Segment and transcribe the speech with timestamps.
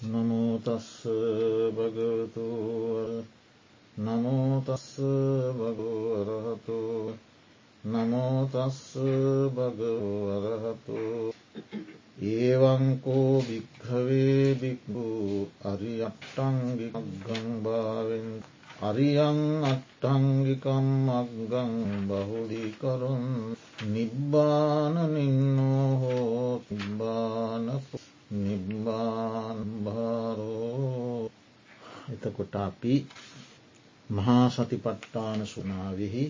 [0.00, 1.02] නමෝතස්ස
[1.74, 3.24] භගවතු
[3.96, 5.02] නමෝතස්ස
[5.52, 7.12] භගුවරහතු
[7.84, 8.96] නමෝතස්ස
[9.50, 11.32] භගවරහතු
[12.24, 18.42] ඒවංකෝ භික්හවේ බික්බු අරියට්ටංගි ගංභාවෙන්
[18.80, 23.56] අරියං අට්ටංගිකම් අක්ගං බහුලිකරුන්
[23.88, 27.98] නිබ්බානනින්නෝ හෝ තිබානපු
[28.30, 29.58] නිබ්බාන්භාරෝ
[32.10, 32.94] එතකොට අපි
[34.10, 36.24] මහා සතිපට්ටාන සුනාවෙහි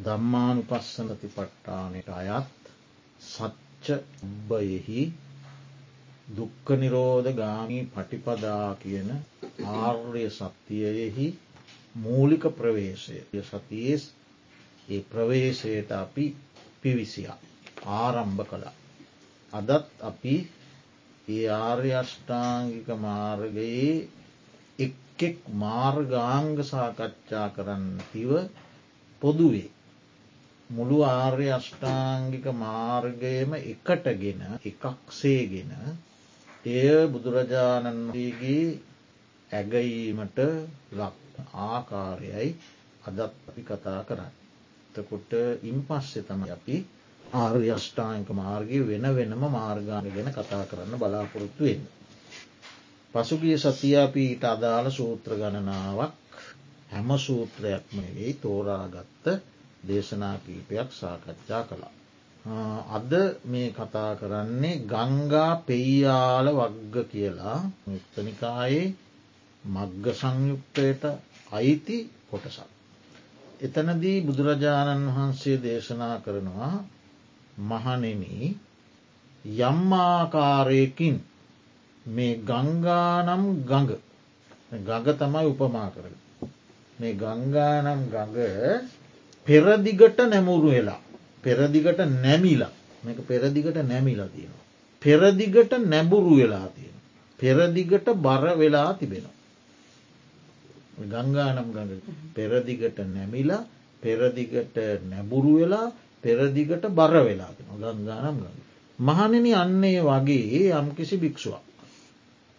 [0.00, 2.72] දම්මානු පස්සන තිපට්ටානයට අයත්
[3.20, 3.86] සච්ච
[4.22, 5.02] උබ්බයෙහි
[6.28, 9.10] දුක්ක නිරෝධ ගාමී පටිපදා කියන
[9.76, 11.26] ආර්ය සත්‍යයෙහි
[11.96, 14.02] මූලික ප්‍රවේශය සතියස්
[14.88, 16.24] ඒ ප්‍රවේශයට අපි
[16.82, 17.38] පිවිසියා
[17.94, 18.74] ආරම්භ කළා.
[19.52, 20.34] අදත් අපි
[21.28, 24.08] ඒ ආර්ය අෂ්ඨාංගික මාර්ගයේ
[24.78, 28.30] එක්කෙක් මාර්ගාංග සාකච්ඡා කරන්න තිව
[29.22, 29.70] පොදුවේ.
[30.70, 35.72] මුළු ආර්ය අෂ්ඨාංගික මාර්ගයම එකටගෙන එකක්සේගෙන
[36.64, 38.64] එය බුදුරජාණන් වගේ
[39.50, 40.38] ඇගීමට
[40.92, 41.14] ලක්
[41.64, 42.50] ආකාරයයි
[43.02, 44.34] අදත් අපි කතා කරන්න.
[44.94, 46.76] තකොට ඉන් පස්සෙ තම අපි
[47.36, 51.82] ආර්ය අෂ්ඨායක මාර්ගය වෙන වෙනම මාර්ගාන ගැන කතා කරන්න බලාපොරොත්තුවෙන්.
[53.14, 56.14] පසුගිය සතියාපීට අදාළ සූත්‍ර ගණනාවක්
[56.90, 59.24] හැම සූත්‍රයක්ම වෙයි තෝරාගත්ත
[59.86, 61.94] දේශනා කීපයක් සාකච්ඡා කළා.
[62.88, 63.12] අද
[63.44, 68.94] මේ කතා කරන්නේ ගංගා පෙයියාල වග්ග කියලා මුක්තනිකායේ
[69.64, 71.02] මග්ග සංයුක්තයට
[71.50, 72.68] අයිති කොටසක්.
[73.60, 76.74] එතනදී බුදුරජාණන් වහන්සේ දේශනා කරනවා
[77.58, 78.22] මහනෙන
[79.44, 81.16] යම්මාකාරයකින්
[82.06, 83.92] මේ ගංගානම් ගඟ
[84.80, 86.06] ගඟ තමයි උපමා කර.
[86.98, 88.36] මේ ගංගානම් ගඟ
[89.46, 91.00] පෙරදිගට නැමුරු වෙලා
[91.42, 92.72] පෙරදිගට නැමිලා
[93.04, 94.64] මේක පෙරදිගට නැමිලා තියෙනවා.
[95.02, 96.96] පෙරදිගට නැබුරු වෙලා තියෙන.
[97.40, 99.34] පෙරදිගට බර වෙලා තිබෙනවා.
[101.04, 101.92] ගංගානම් ගඟ
[102.34, 103.62] පෙරදිගට නැමිලා
[104.02, 104.76] පෙරදිගට
[105.08, 105.86] නැබුරු වෙලා
[106.26, 108.58] පෙරදිගට බර වෙලා ගංගානම් ගඟ.
[108.98, 111.64] මහනෙන අන්නේ වගේ යම්කිසි භික්ෂුවක්.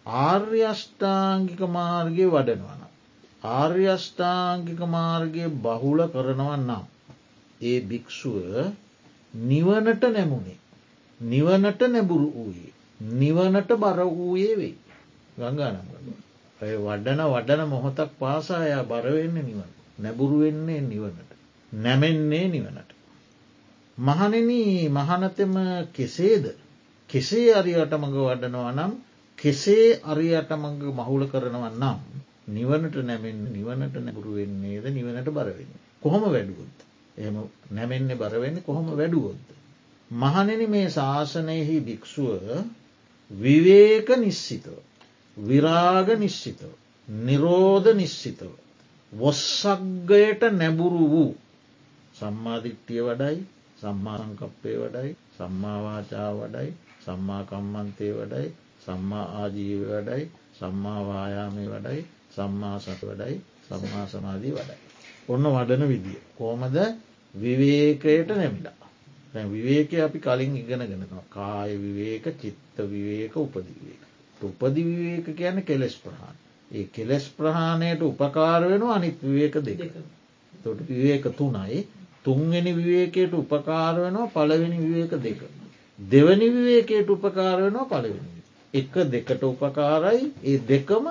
[0.06, 2.82] ආර්යෂ්ඨාංගික මාර්ගය වඩනවන.
[3.42, 6.84] ආර්යෂ්ඨාංගික මාර්ගය බහුල කරනවන්නම්.
[7.60, 8.36] ඒ භික්‍ෂුව
[9.34, 10.58] නිවනට නැමුණේ.
[11.20, 12.72] නිවනට නැබුරු වූයේ.
[13.00, 14.76] නිවනට බර වූයේ වෙයි.
[15.36, 15.88] ගංගානම්
[16.60, 19.70] ඔය වඩන වඩන මොහොතක් පාසායා බරවෙන්න නිවන.
[19.98, 21.30] නැබුරු වෙන්නේ නිවනට.
[21.72, 22.97] නැමෙන්නේ නිවනට.
[23.98, 24.48] මහනෙන
[24.90, 25.54] මහනතෙම
[25.92, 26.44] කෙසේද
[27.10, 28.92] කෙසේ අරියට මඟ වඩනවා නම්
[29.38, 31.98] කෙසේ අරියට මඟ මහුල කරනවා නම්
[32.48, 35.72] නිවනට නැමෙන් නිවනට නැබුරු වෙන්නේද නිවනට බරවෙන්න.
[36.00, 36.78] කොහොම වැඩුවොත්.
[37.16, 37.36] එම
[37.70, 39.46] නැමෙන්නේ බරවෙන්නේ කොහොම වැඩුවොද්ද.
[40.10, 42.44] මහනෙන මේ ශාසනයෙහි භික්‍ෂුව
[43.30, 44.78] විවේක නිශ්සිතව.
[45.36, 46.70] විරාග නිශ්චිතව.
[47.08, 48.52] නිරෝධ නිශ්චිතව.
[49.12, 51.30] වොස්සක්ගයට නැබුරු වූ
[52.14, 53.38] සම්මාධිට්ටිය වඩයි
[53.80, 56.70] සම්මා සංකප්පය වඩයි සම්මාවාචා වඩයි
[57.04, 58.48] සම්මාකම්මන්තය වඩයි
[58.84, 60.24] සම්මා ආජීව වඩයි
[60.58, 62.00] සම්මාවායාමය වඩයි
[62.36, 63.36] සම්මා සට වඩයි
[63.68, 64.78] සම්මා සමාධී වඩයි.
[65.28, 66.20] ඔන්න වඩන විදිිය.
[66.36, 66.76] කෝමද
[67.34, 68.78] විවේකයට නැමිලා.
[69.46, 74.02] විවේක අපි කලින් ඉගෙනගෙනවා කාය විවේක චිත්ත විවේක උපදිවේක.
[74.40, 76.36] උපදි විවේක කියන කෙලෙස් ප්‍රහාණ.
[76.70, 79.80] ඒ කෙලෙස් ප්‍රහාණයට උපකාර වෙන අනිත් විවේක දෙක.
[80.54, 81.86] තොට විවේක තුනයි
[82.24, 85.40] තුන්වෙනි විවේකයට උපකාර වෙනවා පළවෙනි විවේක දෙක.
[85.98, 88.30] දෙවනි විවේකයට උපකාර වෙනවා පළවෙනි.
[88.74, 91.06] එක දෙකට උපකාරයි ඒ දෙකම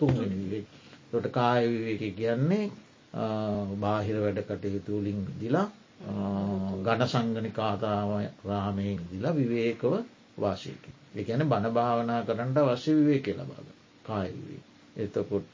[0.00, 0.66] තුන්වෙනි විවේක.
[1.10, 2.70] තොට කාය විවේක කියන්නේ
[3.76, 5.68] බාහිර වැඩ කටයුතුලින් දිලා
[6.80, 8.10] ගණ සංගනි කාතාව
[8.44, 9.92] රාමයෙන් දිලා විවේකව
[10.38, 10.90] වාශයකි.
[11.14, 13.66] එකැන බණ භාවනා කරන්නට වශ්‍ය විවේක ලබාග
[14.04, 14.69] කායවිවේ.
[15.00, 15.52] එතකොට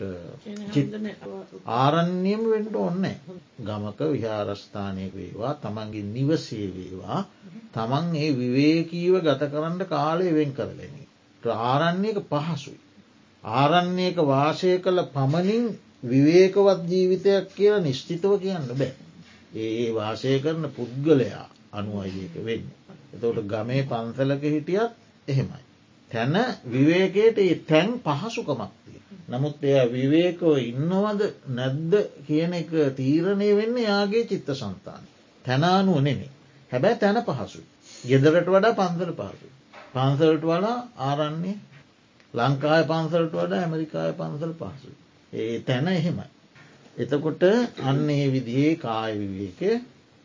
[1.77, 3.05] ආරණ්‍යයම වෙන්ට ඔන්න
[3.61, 7.21] ගමක විහාරස්ථානයක වේවා තමන්ගේ නිවසේ වේවා
[7.75, 10.95] තමන් ඒ විවේකීව ගත කරන්න කාලය වෙන් කරලෙන.
[11.65, 12.79] ආරණ්‍යක පහසුයි.
[13.45, 15.67] ආරණ්‍යක වාසය කළ පමණින්
[16.05, 18.93] විවේකවත් ජීවිතයක් කියලා නිශ්චිතව කියන්න බෑ.
[19.57, 22.67] ඒ වාසය කරන පුද්ගලයා අනුවයක වෙන්න.
[23.15, 24.93] එතවට ගමේ පන්සලක හිටියත්
[25.29, 25.63] එහෙමයි.
[26.11, 26.35] තැන
[26.67, 29.01] විවේකයට ඒ තැන් පහසුකමක්තිය.
[29.29, 31.95] නමුත් එය විවේකව ඉන්නවද නැද්ද
[32.27, 35.03] කියන එක තීරණය වෙන්න යාගේ චිත්ත සන්තාන.
[35.45, 36.31] තැනානුව නෙමේ.
[36.71, 37.67] හැබැයි තැන පහසුයි.
[38.05, 39.49] ගෙදරට වඩා පන්සල පහසු.
[39.95, 41.57] පන්සලට වඩා ආරන්නේ
[42.35, 44.91] ලංකාය පන්සලට වඩ ඇමරිකාය පන්සල් පහසු.
[45.33, 46.29] ඒ තැන එහෙමයි.
[46.97, 47.43] එතකොට
[47.83, 49.73] අන්න ඒ විදිහේ කාය විවේකය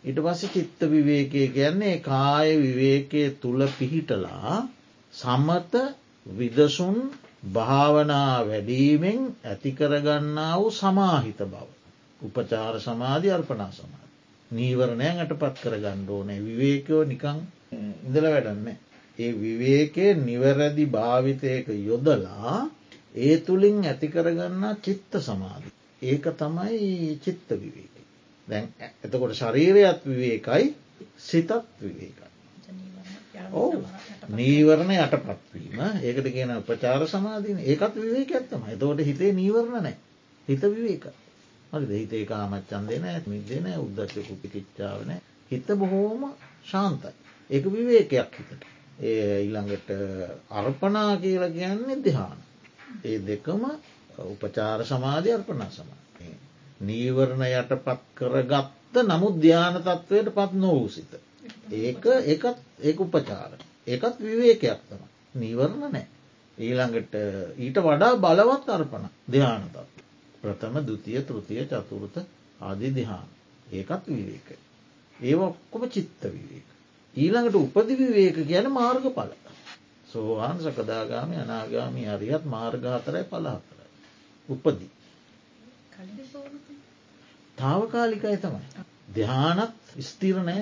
[0.03, 4.55] ඉට පස චිත්ත විවේකය කියන්නේ කාය විවේකය තුළ පිහිටලා
[5.13, 5.73] සම්මත
[6.25, 6.97] විදසුන්
[7.43, 11.65] භාවනා වැඩීමෙන් ඇතිකරගන්නා වූ සමාහිත බව.
[12.21, 14.09] උපචාර සමාධි අර්පනා සමාධ.
[14.51, 17.41] නීවරණයන් අට පත් කර ගණ්ඩෝනෑ විවේකයෝ නිකං
[18.05, 18.67] ඉඳල වැඩන්න.
[19.19, 22.57] ඒ විවේකය නිවැරදි භාවිතයක යොදලා
[23.17, 25.69] ඒ තුළින් ඇතිකරගන්න චිත්ත සමාධි.
[26.01, 27.95] ඒක තමයි චිත්ත විවේක.
[28.47, 28.65] දැන්
[29.03, 30.75] එතකොට ශරීරයත් විවේකයි
[31.19, 31.51] සිතත්
[31.81, 32.30] විවේකයි.
[33.53, 33.71] ඕ
[34.31, 39.95] නීවරණ යටපත්වීම ඒකට කියන උපචාර සමාධීන ඒකත් විවේක ඇත්තම එතවට හිතේ නීවරණ නෑ
[40.47, 41.05] හිත විවේක.
[41.71, 45.11] හරි හිතේ කාමච්චන්දය නෑ මිදන උද්දශයකු පිකිච්චාවන
[45.51, 46.27] හිත බොහෝම
[46.65, 47.13] ශාන්තයි.
[47.49, 48.63] ඒක විවේකයක් හිතට.
[49.01, 49.89] ඒ ඊළඟට
[50.51, 52.39] අර්පනා කියල කියන්නේ දෙහාන
[53.03, 53.63] ඒ දෙකම
[54.25, 56.29] උපචාර සමාධය අර්පනා සමාධය.
[56.81, 61.13] නීවරණ යටපත් කරගත්ත නමුත් ධ්‍යාන තත්ත්වයට පත් නොවූ සිත.
[61.71, 63.51] ඒක ඒකත් ඒක උපචාර.
[63.87, 65.03] ඒකත් විවේකයක් තම
[65.35, 66.05] නීවරණ නෑ.
[66.57, 67.13] ඊළඟට
[67.57, 69.77] ඊට වඩා බලවත් අර්පන දෙයානතත්
[70.41, 72.17] ප්‍රථම දුතිය තෘතිය චතුරත
[72.61, 73.29] ආදී දිහාන
[73.71, 74.49] ඒකත් විවේක
[75.19, 76.67] ඒ ඔක්කොම චිත්ත විවේක.
[77.15, 79.31] ඊළඟට උපදි විවේක කියන මාර්ග පල
[80.07, 83.89] සෝවාන් සකදාගාමි අනාගාමි අරියත් මාර්ගාතරයි පලහතරයි
[84.49, 84.91] උපදී.
[87.57, 88.65] තාවකාලිකයි තමයි.
[89.13, 90.57] ධ්‍යානත් ස්තිරණය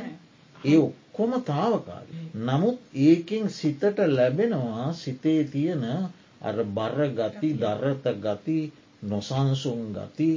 [0.63, 2.13] ඒ ඔක්කොම තාවකාලි.
[2.37, 5.83] නමුත් ඒකෙන් සිතට ලැබෙනවා සිතේ තියෙන
[6.41, 8.59] අර බර ගති දරත ගති
[9.03, 10.31] නොසන්සුන් ගති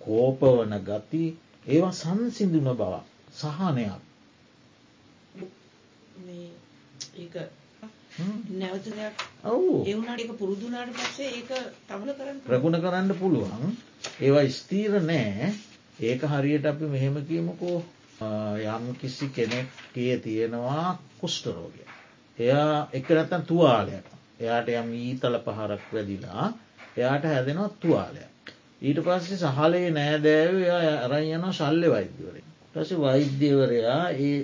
[0.00, 1.24] කෝපවන ගති
[1.66, 2.92] ඒවා සංසිඳුන බව
[3.32, 4.02] සහනයක්.
[8.50, 9.14] නැවතයක්
[9.44, 9.84] ඔවු.
[9.84, 11.50] ඒවුණට එක පුරුදුනාට පස්සේ ඒක
[11.86, 13.76] තවල කරන්න ප්‍රගුණ කරන්න පුළුවන්.
[14.20, 15.52] ඒවා ස්තීර නෑ.
[16.00, 17.78] ඒක හරියට අපි මෙහෙම කියමුකෝ
[18.20, 21.82] යම් කිසි කෙනෙක්ගේ තියෙනවා කුෂ්ටරෝගය.
[22.38, 24.06] එයා එක නැත්තන් තුවාලයක්
[24.40, 26.52] එයාට යම් ඊතල පහරක් වැදිලා
[26.96, 28.54] එයාට හැදෙනවා තුවාලයක්.
[28.82, 32.42] ඊට පස්සේ සහලේ නෑදෑව එයා අරයන ශල්්‍ය වෛද්‍යවරේ.
[32.72, 34.38] ටස වෛද්‍යවරයා ඒ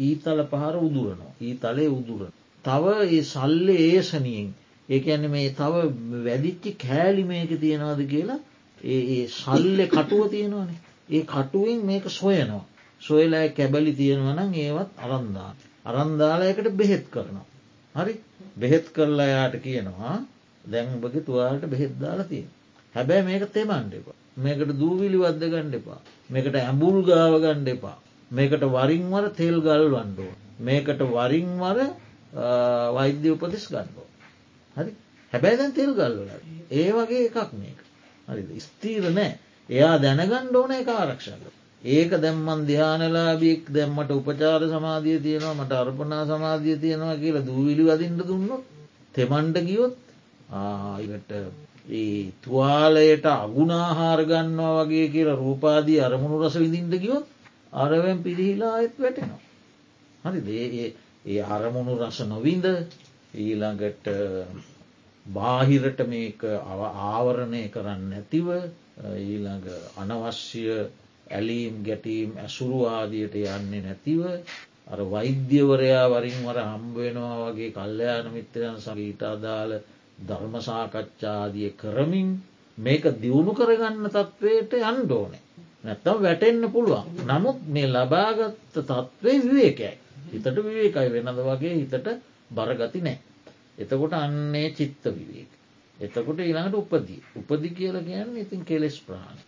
[0.00, 1.32] ඊතල පහර උදුරනවා.
[1.40, 2.32] ඊ තලේ උදුරන.
[2.64, 4.50] තව ඒ සල්ලේ ඒසනියෙන්
[4.88, 5.74] ඒක ඇන මේ තව
[6.24, 8.40] වැදිච්චි කෑලි මේක තියෙනවාද කියලා
[8.78, 10.80] ඒ සල්ලෙ කටුව තියෙනවානේ
[11.10, 12.64] ඒ කටුවෙන් මේක සොයනවා.
[13.02, 15.50] සොයලෑ කැබලි තියෙනවනම් ඒවත් අරන්දා.
[15.86, 17.46] අරන්දාලයකට බෙහෙත් කරනවා.
[17.94, 18.14] හරි
[18.56, 20.16] බෙහෙත් කරලා යාට කියනවා
[20.64, 22.44] දැන්බගේ තුවාට බෙහෙද්දාලා තිය.
[22.94, 24.16] හැබැයි මේක තෙමන්ඩ එපා.
[24.36, 26.00] මේකට දූවිලි වද්ද ගණ්ඩ එපා.
[26.30, 27.96] මේකට ඇඹුල් ගාව ගණ්ඩ එපා.
[28.30, 30.32] මේකට වරින්වර තෙල් ගල් වන්ඩෝ.
[30.60, 31.78] මේකට වරින්වර
[32.96, 34.06] වෛද්‍ය උපදෙස් ගණ්ඩෝ.
[34.76, 34.92] හරි
[35.32, 36.30] හැබැයි දැන් තෙල් ගල්වල
[36.72, 37.78] ඒ වගේ එකක් මේක.
[38.28, 39.32] හරි ස්තීර නෑ
[39.68, 41.61] එයා දැනගණ්ඩ ඕන එක ආරක්ෂක.
[41.84, 48.64] ඒක දැම්මන් ධ්‍යානලාබියෙක් දැම්මට උපචාර සමාධිය තියෙනවා මට අර්පනා සමාධිය තියෙනවා කියලා දූවිලි වදින්ට දුන්නොත්
[49.14, 49.96] තෙමන්ට ගියොත්
[50.54, 51.30] ආට
[51.90, 57.26] ඒ තුවාලයට අගුණාහාරගන්නවා වගේ කියලා රූපාදී අරමුණු රස විදිින්ට ගියොත්
[57.74, 59.40] අරවැම් පිරිහිලා අයත් වැටෙනවා.
[60.24, 60.86] හරි ඒ
[61.26, 62.66] ඒ අරමුණු රස නොවින්ද
[63.36, 64.06] ඊළඟට
[65.26, 66.40] බාහිරට මේක
[67.04, 68.48] ආවරණය කරන්න නැතිව
[69.18, 69.66] ඊළඟ
[69.96, 70.62] අනවශ්‍ය
[71.28, 74.20] ඇලීම් ගැටීම් ඇසුරු ආදියට යන්නේ නැතිව
[74.86, 79.72] අර වෛද්‍යවරයා වරින් වර හම්බවෙනවා වගේ කල්්‍යයාන මිත්‍රයන් සගීට අදාළ
[80.26, 82.30] ධර්මසාකච්ඡාදිය කරමින්
[82.78, 85.42] මේක දියුණු කරගන්න තත්ත්වයට යන්ඩෝනේ
[85.84, 87.06] නැත්තම් වැටෙන්න්න පුළුවන්.
[87.24, 89.92] නමුත් මේ ලබාගත්ත තත්ත්වේ විවේකයි
[90.28, 92.08] හිතට විවේකයි වෙනද වගේ හිතට
[92.50, 93.18] බරගති නෑ
[93.78, 95.50] එතකොට අන්නේ චිත්ත විවේක.
[95.98, 97.22] එතකොට ඊළඟට උපදී.
[97.36, 99.38] උපදි කියල කියන්න ඉතින් කෙලෙස් ප්‍රාණ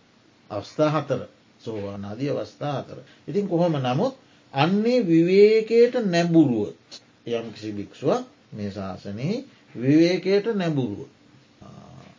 [0.51, 1.21] අවස්ථා හතර.
[1.65, 2.97] සෝවානාදී අවස්ථා අතර.
[3.27, 4.15] ඉතින් කොහොම නමුත්
[4.53, 9.43] අන්නේ විවේකයට නැබුරුවොත් යම් කිසි භික්ෂුවක් මේ ශාසනයේ
[9.75, 11.09] විවේකයට නැබුරුව.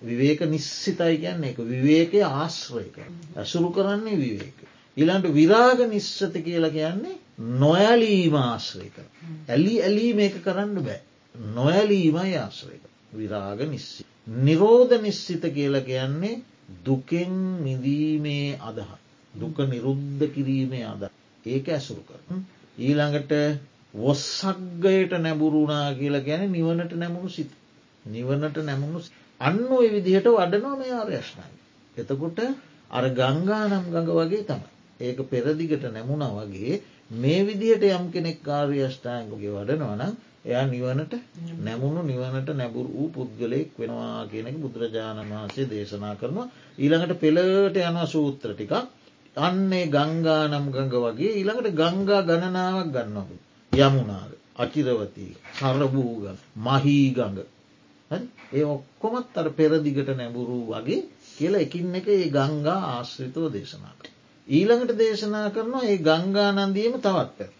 [0.02, 2.96] විවේක නිශ්සිතයි කියන්න එක විවේකය ආශ්‍රයක
[3.34, 4.58] ඇසුරු කරන්නේ විවේක.
[4.96, 7.16] ඉළන්ට විරාග නිශ්සත කියලා කියන්නේ
[7.56, 8.96] නොයලීම ආශ්‍රයක.
[9.48, 11.00] ඇලි ඇලී මේක කරන්න බෑ.
[11.52, 12.82] නොයලීමයි ආශ්‍රයක.
[13.12, 14.04] විරාග නිස්සි.
[14.40, 16.42] නිරෝධ නිශ්සිත කියලා කියන්නේ
[16.84, 19.05] දුකෙන් මිදීමේ අදහත්.
[19.36, 21.02] දුක නිරුද්ධ කිරීමේ අද
[21.44, 22.20] ඒක ඇසුරු කර.
[22.78, 23.32] ඊළඟට
[23.94, 27.50] වොස්සක්ගයට නැබුරුණා කියලා ගැන නිවනට නැමුණු සිත.
[28.04, 28.98] නිවනට නැමුණු
[29.40, 31.48] අන්න ඔය විදිහට වඩනෝ මේ ආර්යශ්නයි.
[31.96, 32.38] එතකොට
[32.90, 34.62] අර ගංගා නම් ගඟ වගේ තම.
[35.00, 36.82] ඒක පෙරදිගට නැමුණ වගේ
[37.16, 40.14] මේ විදිහට යම් කෙනෙක් කාර්යෂ්ඨායන්ගගේ වඩනවනම්
[40.44, 41.14] එයා නිවනට
[41.60, 46.46] නැමුණු නිවනට නැබුරු වූ පුද්ගලයෙක් වෙනවා කියනක බුදුරජාණන් වහන්සේ දේශනා කරනවා
[46.78, 48.74] ඊළඟට පෙළට යනවා සූත්‍ර ටිකක්
[49.36, 53.36] අන්නේ ගංගානම් ගඟ වගේ ඊළඟට ගංගා ගණනාවක් ගන්නවු.
[53.72, 56.24] යමුණාද අචිරවතී සරභූග
[56.58, 57.38] මහී ගඟ
[58.50, 64.02] ඒ ඔක්කොමත් අර පෙරදිගට නැබුරු වගේ කියලා එකින් එක ඒ ගංගා ආශ්‍රිතව දේශනාට.
[64.48, 67.50] ඊළඟට දේශනා කරනවා ඒ ගංගා නන්දියම තවත් පැ.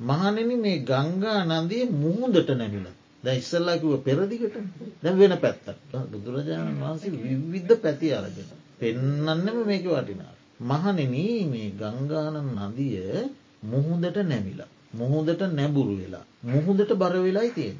[0.00, 2.86] මහනෙන මේ ගංගා නන්දිය මුහුදට නැමිල
[3.24, 4.56] ද ඉස්සල්ලාකිව පෙරදිගට
[5.02, 5.66] දැ වෙන පැත්තත්
[6.10, 8.48] බුදුරජාණන් වහන්සේ විවිද්ධ පැති අරගෙන.
[8.78, 10.34] පෙන්නන්නම මේක වටිනා.
[10.60, 10.96] මහනෙන
[11.44, 12.36] මේ ගංගානන්
[12.66, 13.28] නදිය
[13.62, 14.68] මුහුදට නැමිලා.
[14.92, 16.24] මුහුදට නැබුරු වෙලා.
[16.42, 17.78] මුහුදට බරවෙලායි තියෙන.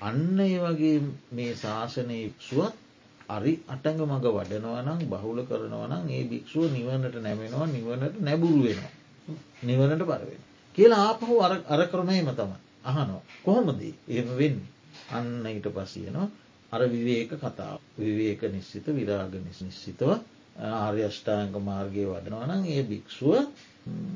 [0.00, 2.74] අන්න ඒ වගේ මේ ශාසනය සුවත්
[3.28, 8.92] අරි අටඟ මඟ වඩනවනම් බහුල කරනවනම් ඒ භික්ෂුව නිවනට නැමෙනවා නිවනට නැබුරු වෙනවා.
[9.62, 10.40] නිවනට බරවෙන.
[10.78, 11.34] කියලා ආපහු
[11.66, 12.52] අර ක්‍රමයම තම
[12.84, 14.58] අහනෝ කොහොමදී එම වෙන්න
[15.10, 16.28] අන්න ඊට පසියනවා
[16.72, 20.10] අර විවේක කතාව විවේක නිශ්චිත විරාග නිශ්නිශ්චිතව
[20.58, 23.34] ආර්යෂ්ඨාංක මාර්ගය වඩනවනම් ඒ භික්‍ෂුව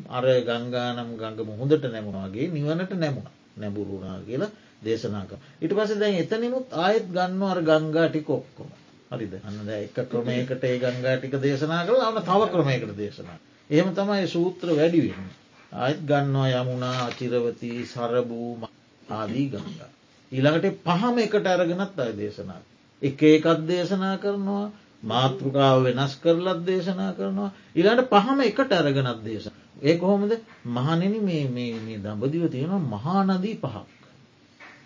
[0.08, 4.50] අර ගංගානම් ගඟ මුහොදට නැමුණවාගේ නිවනට නැමුණ නැබුරුණා කියලා
[4.82, 5.32] දේශනාක.
[5.60, 8.70] ඉට පස දැන් එතනිමුත් ආයත් ගන්න අර ගංගාටි කොක්කොම
[9.10, 13.38] හරිද අන්න එක ක්‍රමයකට ඒ ගංගාටික දේශනා කළ අන තව ක්‍රමයකට දේශනා.
[13.70, 15.30] එහෙම තමයි සූත්‍ර වැඩිවෙන්න.
[15.72, 18.68] ආයත් ගන්නවා යමුණා අචිරවතී සරභූම
[19.12, 19.90] ආදී ගංගා.
[20.32, 22.60] ඊළඟට පහම එකට අරගෙනත් අය දේශනා.
[23.02, 24.66] එක ඒකත් දේශනා කරනවා
[25.02, 29.48] මාතෘකාව වෙනස් කරලත් දේශනා කරනවා ඉලාට පහම එකට අරගෙනත් දේශ.
[29.82, 30.32] ඒ කොහොමද
[30.68, 33.86] මහනෙන මේ දඹදිව තියෙනවා මහානදී පහක්.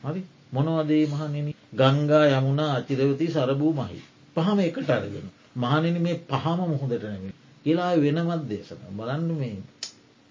[0.05, 3.99] හරි මොනවදේ මහනෙන ගංගා යමුණා අචිරවති සරභූ මහි.
[4.37, 5.27] පහම එකට අරගෙන.
[5.57, 7.31] මහනෙන මේ පහම මුහොදට නැමි.
[7.65, 9.57] කියලා වෙනමත් දේශන බලන්න මේ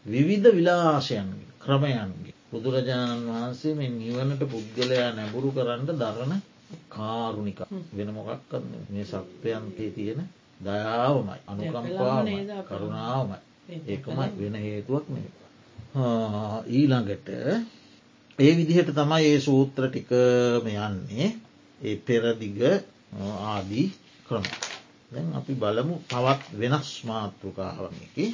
[0.05, 2.33] විවිධ විලාශයන්ගේ ක්‍රමයන්ගේ.
[2.51, 6.41] බුදුරජාණන් වහන්සේ මේ නිවනට පුද්ගලයා නැබුරු කරන්න දරණ
[6.89, 7.59] කාරුණික
[7.97, 10.21] වෙන මොකක්කන්න මේ සත්වයන්තේ තියෙන
[10.59, 12.19] දයාවමයි අනුකම්පා
[12.67, 13.39] කරුණාවමයි.
[13.87, 15.21] ඒකමයි වෙන හේතුවක් නෙ
[16.69, 17.29] ඊළඟට
[18.39, 21.27] ඒ විදිහට තමයි ඒ සූත්‍ර ටිකම යන්නේ.
[21.81, 22.59] ඒ පෙරදිග
[23.43, 23.87] ආදී
[24.27, 24.45] ක්‍රම.
[25.11, 28.25] දැන් අපි බලමු තවත් වෙනස් මාතෘකාවමකි.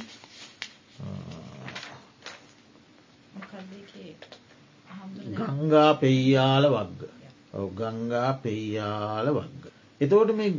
[5.38, 7.21] ගංගා පෙයියාල වග්ග
[7.52, 9.64] ගංගා පෙයියාල වග්ග.
[10.00, 10.50] එතවට මේ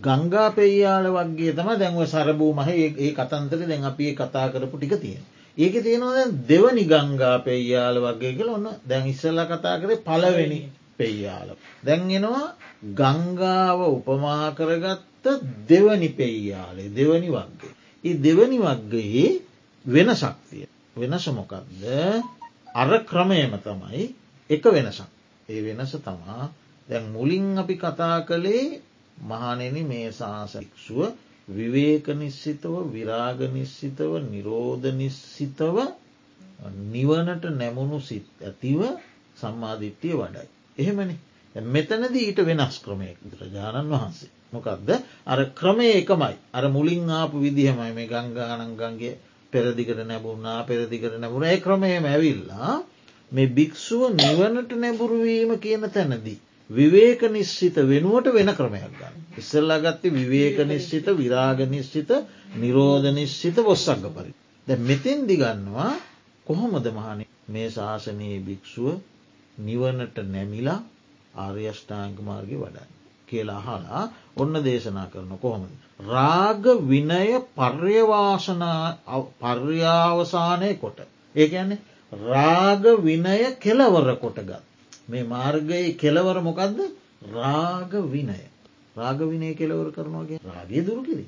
[0.00, 5.22] ගංගා පෙයියාල වගේ තම දැන්ව සරභූ මහ ඒ කතන්තර දැන් අපි කතා කරපු ටික තියෙන.
[5.56, 10.60] ඒක තියෙනවා දෙවනි ගංගා පෙයියාල වගේ කියල ඔන්න දැන් ඉස්සල්ල කතා කරේ පලවෙනි
[10.98, 11.48] පෙයියාල.
[11.84, 12.46] දැන්ගෙනවා
[12.94, 15.26] ගංගාව උපමා කරගත්ත
[15.68, 17.72] දෙවනි පෙයියාලේ දෙවනි වක්ගේ.
[18.04, 19.28] ඒ දෙවනි වක්ගයේ
[19.84, 20.66] වෙන ශක්තිය
[20.96, 21.82] වෙනස මොකක්ද
[22.74, 24.04] අර ක්‍රමයම තමයි
[24.50, 25.19] එක වෙනසක්.
[25.50, 26.44] ඒ වෙනස තමා.
[26.88, 28.64] දැන් මුලින් අපි කතා කළේ
[29.22, 31.00] මහනෙන මේ ශාසක්ෂුව
[31.48, 35.76] විවේක නිශ්සිතව විරාග නිශ්සිතව නිරෝධ නිශ්සිතව
[36.88, 38.80] නිවනට නැමුණු සිත් ඇතිව
[39.36, 40.48] සම්මාධිත්‍යය වඩයි.
[40.78, 41.16] එහෙමනි.
[41.54, 44.30] මෙතනද ඊට වෙනස් ක්‍රමයක් බුදුරජාණන් වහන්සේ.
[44.52, 44.88] මොකක්ද
[45.26, 46.36] අර ක්‍රමය එකමයි.
[46.52, 49.18] අර මුලින් ආපු විදිහමයි මේ ගංගානංගන්ගේ
[49.52, 52.74] පෙරදිකට නැබුණා පෙරදිකට නැබුණ ඒ ක්‍රමයම ඇවිල්ලා
[53.32, 56.38] මේ භික්‍ෂුව නිවනට නැබුරුවීම කියන තැනදී.
[56.70, 59.16] විවේක නිශ්චිත වෙනුවට වෙන ක්‍රමයක් ගන්න.
[59.36, 62.10] ඉස්සල්ලා ගත්ත විවේක නිශ්චිත විරාග නිශ්චිත
[62.56, 64.32] නිරෝධ නිශ්චිත බොස්සක්ග පරි.
[64.66, 65.92] ද මෙතින් දිගන්නවා
[66.46, 68.96] කොහොමද මහන මේ ශාසනයේ භික්‍ෂුව
[69.58, 70.80] නිවනට නැමිලා
[71.36, 72.90] ආර්යෂ්ඨාංක මාර්ග වඩන්න.
[73.28, 74.02] කියලා හලා
[74.36, 75.70] ඔන්න දේශනා කරන කොහොමද.
[76.06, 78.84] රාග විනය පර්යවාසනා
[79.40, 80.98] පර්යාවසානය කොට.
[81.34, 81.78] ඒකන්නේ
[82.12, 84.62] රාග විනය කෙලවර කොටගත්.
[85.08, 86.78] මේ මාර්ගයේ කෙලවර මොකක්ද
[87.30, 88.40] රාග විනය.
[88.96, 91.26] රාග විනය කෙලවර කරනවාගේ රාගය දුරු කිරි.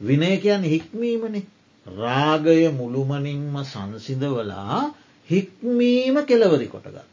[0.00, 1.46] විනය කියන්න හික්මීමනේ
[1.86, 4.92] රාගය මුළුමනින්ම සංසිදවලා
[5.28, 7.06] හික්මීම කෙලවරි කොටගත්.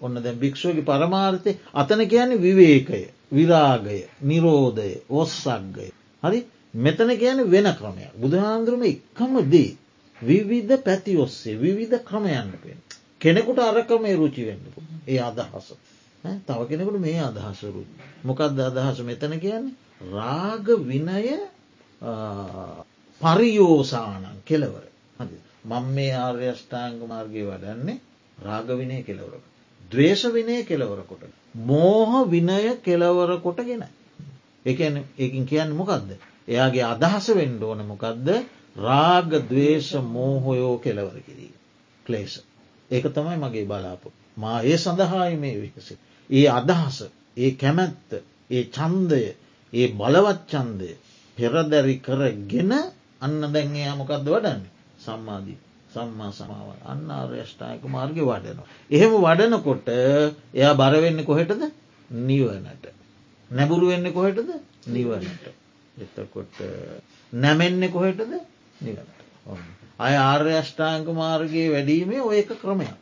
[0.00, 5.90] ඔන්න දැ භික්ෂෝගි පරමාර්ථය අතන කියන්නේ විවේකය විරාගය නිරෝධය ඔස්සක්ගය.
[6.22, 6.38] හරි
[6.76, 9.76] මෙතන කියන වෙන ක්‍රමයක් බුදුහාන්දුරම එක්කම දී
[10.22, 12.78] විවිධ පැති ඔස්සේ විවිධ ක්‍රමයන්න පෙන්.
[13.20, 15.68] කෙනෙකුට අරකමේ රුචි වෙන්නපු ඒ අදහස.
[16.44, 17.84] තව කෙනෙකුට මේ අදහසරු.
[18.22, 19.74] මොකක්ද අදහස මෙතන කියන්නේ.
[20.10, 21.26] රාග විනය
[23.20, 24.84] පරියෝසානන් කෙලවර.
[25.64, 28.00] මං මේ ආර්යෂ්ඨාංග මාර්ගය වඩන්නේ
[28.38, 29.44] රාගවිනය කෙලවරක.
[29.90, 31.22] දවේශ විනය කෙලවරකොට.
[31.54, 33.84] මෝහ විනය කෙලවර කොටගෙන.
[34.64, 36.10] එකන එකින් කියන්න මොකක්ද.
[36.48, 38.28] එයාගේ අදහස වෙන්ඩ ඕන මොකක්ද
[38.76, 41.52] රාග දවේශ මෝහයෝ කෙලවර කිරී.
[42.06, 42.34] ක්ලේෂ.
[42.90, 44.08] ඒක තමයි මගේ බලාපො.
[44.36, 45.98] මා ඒ සඳහායි මේ විකසේ.
[46.30, 46.98] ඒ අදහස
[47.36, 48.10] ඒ කැමැත්ත
[48.50, 49.22] ඒ චන්දය
[49.72, 50.90] ඒ බලවච්චන්දය
[51.36, 52.72] පෙරදැරි කරගෙන
[53.20, 54.62] අන්න දැන්ගේ යමකක්ද වඩන්න
[54.98, 55.58] සම්මාදී
[55.92, 58.68] සම්මා සමාව අන්න ආර්යෂ්ඨායක මාර්ග වඩනවා.
[58.90, 59.88] එහෙම වඩනකොට
[60.54, 61.62] එයා බරවෙන්න කොහෙටද
[62.10, 62.84] නිවනට.
[63.50, 64.50] නැබුරු වෙන්න කොහෙටද
[64.88, 65.44] නිවනට.
[65.96, 66.56] එතකොට
[67.32, 68.49] නැමෙන්න කොහෙටද නිවනට.
[69.98, 72.96] අය ආර්යෂ්ඨාංක මාර්ගයේ වැඩීමේ ඔය එක ක්‍රමයක්.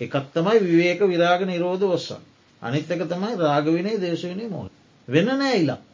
[0.00, 2.22] එකත් තමයි විවේක විරාග නිරෝධ ඔස්සන්.
[2.62, 4.68] අනිත්තක තමයි රාගවිනේ දේශවනේ මෝහ.
[5.08, 5.84] වෙන නෑ ඉලක්.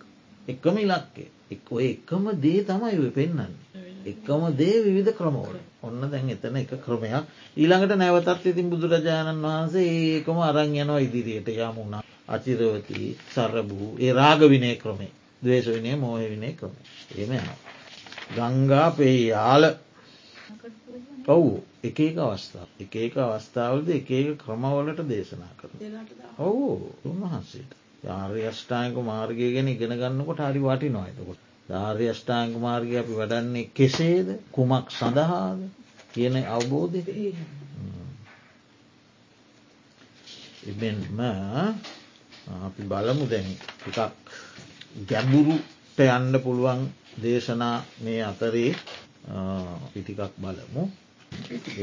[0.49, 1.31] එක්කම ඉලක්කේ.
[1.51, 3.69] එක් ඔය එකම දේ තමයි ඔය පෙන්න්නන්නේ.
[4.07, 7.25] එකම දේ විධ ක්‍රමෝල ඔන්න දැන් එතන එක ක්‍රමයක්
[7.57, 14.75] ඊළඟට නැවතත් ඉතින් බුදුරජාණන් වහන්සේ ඒකම අරං යනවා ඉදිරියට යමුණා අචිරවති සරභූ ඒ රාග විනය
[14.77, 15.11] ක්‍රමේ
[15.43, 16.73] දවේශ විනය මෝහ විනය ක්‍රම
[17.15, 17.59] එම යනවා.
[18.31, 19.65] ගංගා පේ යාල
[21.29, 21.51] ඔවු
[21.83, 25.71] එක එක අවස්ථාව එක ඒක අවස්ථාවලද එක ඒක ක්‍රමවලට දේශනා කර
[26.41, 26.69] ඔවු
[27.05, 27.71] උන්වහන්සේට.
[28.11, 34.29] ආර්ය අෂ්ඨායක මාර්ගය ගැන ඉගෙන ගන්නකොට හරි වටි නොයතකොට ධාර්ය අෂ්ඨාංග මාර්ගය අපි වඩන්නේ කෙසේද?
[34.51, 35.61] කුමක් සඳහාද?
[36.13, 37.35] කියන අවබෝධය.
[40.65, 41.21] එබෙන්ම
[42.59, 43.49] අපි බලමු දැන්
[43.87, 43.99] එකක්
[45.07, 46.81] ගැඹුරුට යන්න පුළුවන්
[47.23, 48.71] දේශනා මේ අතරේ
[49.93, 50.83] පිටිකක් බලමු.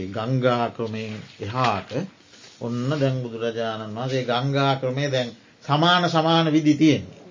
[0.09, 1.91] ගංගා ක්‍රමයෙන් එහාට
[2.61, 5.29] ඔන්න දැන් බුදුරජාණන් වහන්සේ ගංගා ක්‍රමේ දැන්
[5.63, 7.21] සමාන සමාන විදි තියෙන්නේ.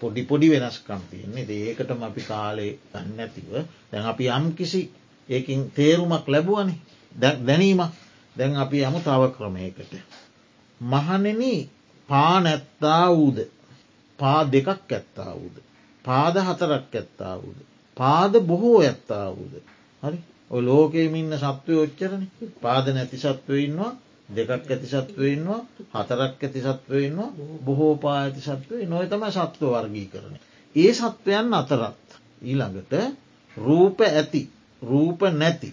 [0.00, 1.44] පොඩි පොඩි වෙනස්කම් තියන්නේ.
[1.60, 3.48] ඒකටම අපි කාලේ ගන්න ඇතිව
[3.92, 4.82] දැන් අපි යම් කිසි
[5.28, 6.74] ඒකින් තේරුමක් ලැබුවනි.
[7.46, 7.92] දැනීමක්.
[8.36, 9.92] දැන් අපි යමු තව ක්‍රමයකට.
[10.80, 11.42] මහනෙන
[12.08, 13.38] පා නැත්තා වූද?
[14.18, 15.56] පා දෙකක් ඇත්තා වූද.
[16.08, 17.58] පාද හතරක් ඇත්තා වූද.
[17.96, 19.54] පාද බොහෝ ඇත්තා වූද.
[20.02, 20.18] හරි
[20.50, 22.22] ඔ ලෝකෙම ඉන්න සත්වය ඔච්චරන
[22.62, 23.92] පාද නැති සත්වයන්නවා
[24.28, 25.60] දෙකක් ඇති සත්වයන්නවා
[25.96, 27.30] හතරක් ඇති සත්වයන්නවා
[27.64, 30.34] බොහෝ පා ඇති සත්වය නොය තම සත්ව වර්ගී කරන.
[30.74, 32.06] ඒ සත්වයන් අතරත්
[32.42, 32.94] ඊළඟට
[33.56, 34.42] රූප ඇති
[34.82, 35.70] රූප නැති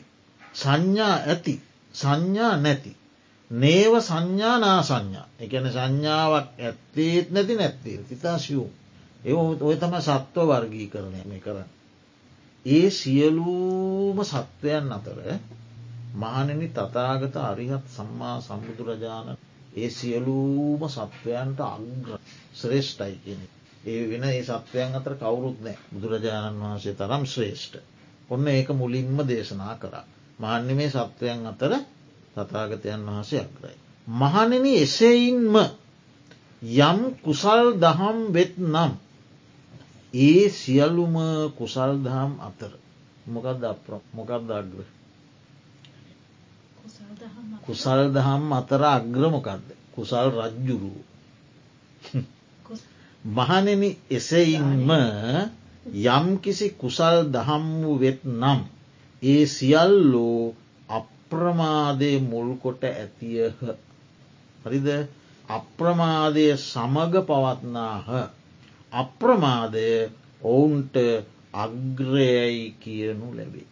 [0.54, 1.56] සංඥා ඇති
[1.94, 2.92] සංඥා නැති.
[3.52, 8.72] නේව සංඥා නා සංඥා එකන සංඥාවක් ඇත්තේත් නැති නැත්තේ තිතා සියුම්.
[9.26, 11.70] ඒ ඔය තම සත්ව වර්ගී කරනය මේ කරන්න.
[12.66, 15.20] ඒ සියලූම සත්වයන් අතර
[16.16, 19.38] මහනෙනි තතාගත අරිහත් සම්මා සම්බුදුරජාණන්
[19.76, 22.10] ඒ සියලූම සත්වයන්ට අංග්‍ර
[22.54, 23.42] ශ්‍රේෂ්ඨයි කියෙන.
[23.86, 27.82] ඒ වෙන ඒ සත්වයන් අතර කවුරුත් නෑ බුදුරජාණන් වහන්සේ තරම් ශ්‍රේෂ්ඨ.
[28.30, 30.06] ඔන්න ඒක මුලින්ම දේශනා කරා.
[30.40, 31.74] මාන්‍ය මේ සත්වයන් අතර
[32.36, 33.78] තතාගතයන් වහන්සේ අග්‍රයි.
[34.08, 35.56] මහනෙන එසෙයින්ම
[36.62, 38.94] යම් කුසල් දහම් වෙත් නම්
[40.18, 41.16] ඒ සියල්ලුම
[41.52, 42.72] කුසල් දහම් අතර
[43.26, 43.64] මොකක්ද
[44.14, 44.86] මොකක්ද අග්‍ර?
[47.62, 48.82] කුසල් දහම් අතර.
[48.90, 50.94] අග්‍රමකක්ද කුසල් රජ්ජුරු.
[53.30, 54.90] මහනෙන එසෙයින්ම
[56.08, 58.62] යම් කිසි කුසල් දහම් වූ වෙත් නම්
[59.22, 60.54] ඒ සියල්ලෝ
[60.90, 63.56] අප්‍රමාදය මුල්කොට ඇතියහ.
[64.64, 64.88] හරිද?
[65.50, 68.08] අප්‍රමාදය සමග පවත්නාහ
[68.96, 69.88] අප්‍රමාදය
[70.44, 70.96] ඔවුන්ට
[71.56, 73.66] අග්‍රයයි කියනු ලැබේ.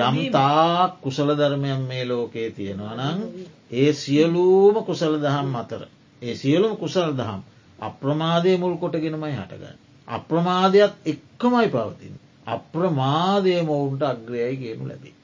[0.00, 3.18] යම්තා කුසල ධර්මයන් මේ ලෝකයේ තියෙනවා නම්
[3.72, 5.82] ඒ සියලූම කුසල දහම් අතර.
[6.22, 7.40] ඒ සියලුම කුසල් දහම්
[7.78, 9.78] අප්‍රමාදය මුල් කොටගෙනමයි හටගන්න.
[10.08, 12.14] අප්‍රමාදයක් එක්කමයි පවතින්.
[12.46, 15.14] අප්‍රමාදය මොවුන්ට අග්‍රයයි කියනු ලැබේ.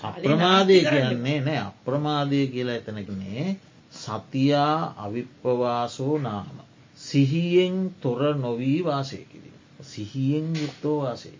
[0.00, 3.48] අප්‍රමාදය කියන්නේ නෑ අප්‍රමාදය කියලා එතනකනේ
[3.92, 6.56] සතියා අවිප්පවාසෝ නාම.
[6.98, 9.58] සිහියෙන් තොර නොවී වාසය කිරීම.
[9.82, 11.30] සිහියෙන් යුක්තෝ වාසය.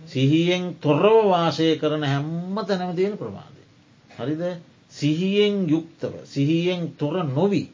[0.00, 3.62] සිහියෙන් තොරව වාසය කරන හැම්ම තැනම තියෙන ප්‍රමාදය.
[4.10, 4.42] හරිද
[4.92, 7.72] සිහියෙන් යුක්තව සිහියෙන් තොර නොවී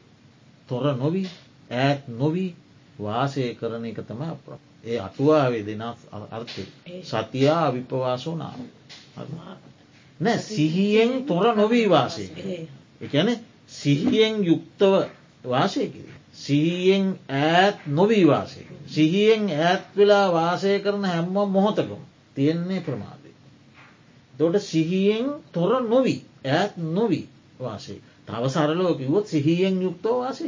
[0.69, 1.27] තොර නොවී
[1.71, 2.55] ඈත් නොවී
[2.99, 4.53] වාසය කරන එක තම අප්‍ර.
[4.83, 5.83] ඒ අටුවාවේ දෙෙන
[6.31, 6.63] අර්ථය
[7.03, 8.59] සතියා විපවාසෝ නාම.
[10.19, 12.25] නෑ සිහියෙන් තොර නොවී වාසය.
[13.01, 13.29] එකන
[13.75, 14.93] සිහියෙන් යුක්තව
[15.45, 16.15] වාසය කිරීම.
[16.35, 18.61] සිහියෙන් ඈත් නොවී වාසය.
[18.87, 22.01] සිහියෙන් ඈත් වෙලා වාසය කරන හැම්ම මොහොතකම
[22.35, 23.31] තියෙන්නේ ප්‍රමාදය.
[24.33, 27.25] දොට සිහියෙන් තොර නොවී ඈත් නොවී
[27.59, 27.99] වාසේ.
[28.25, 30.47] තව සරලෝ කිවොත් සිහියෙන් යුක්තෝ වාසය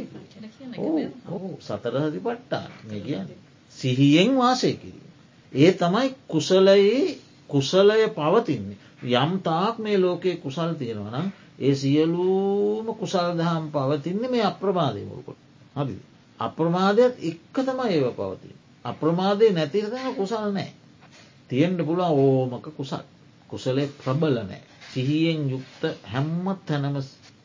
[1.60, 3.28] සතරහදි පට්ටා මේ කියන්න.
[3.76, 5.08] සිහියෙන් වාසය කිරීම.
[5.52, 7.18] ඒ තමයි කුසලයේ
[7.50, 8.78] කුසලය පවතින්නේ.
[9.14, 15.40] යම් තාක් මේ ලෝකයේ කුසල් තියෙනවනම් ඒ සියලූම කුසල් දහම් පවතින්නේ මේ අප්‍රමාදය මුල්කොට.
[15.76, 15.96] හරි
[16.40, 18.56] අප්‍රමාදයක් එක්ක තමයි ඒව පවතින්.
[18.84, 20.70] අප්‍රමාදය නැතිරදම කුසල් නෑ.
[21.50, 23.04] තියෙන්ට පුළුවන් ඕමක කුසල්
[23.48, 26.96] කුසලේ ප්‍රබල නෑ සිහියෙන් යුක්ත හැම්ම තැනම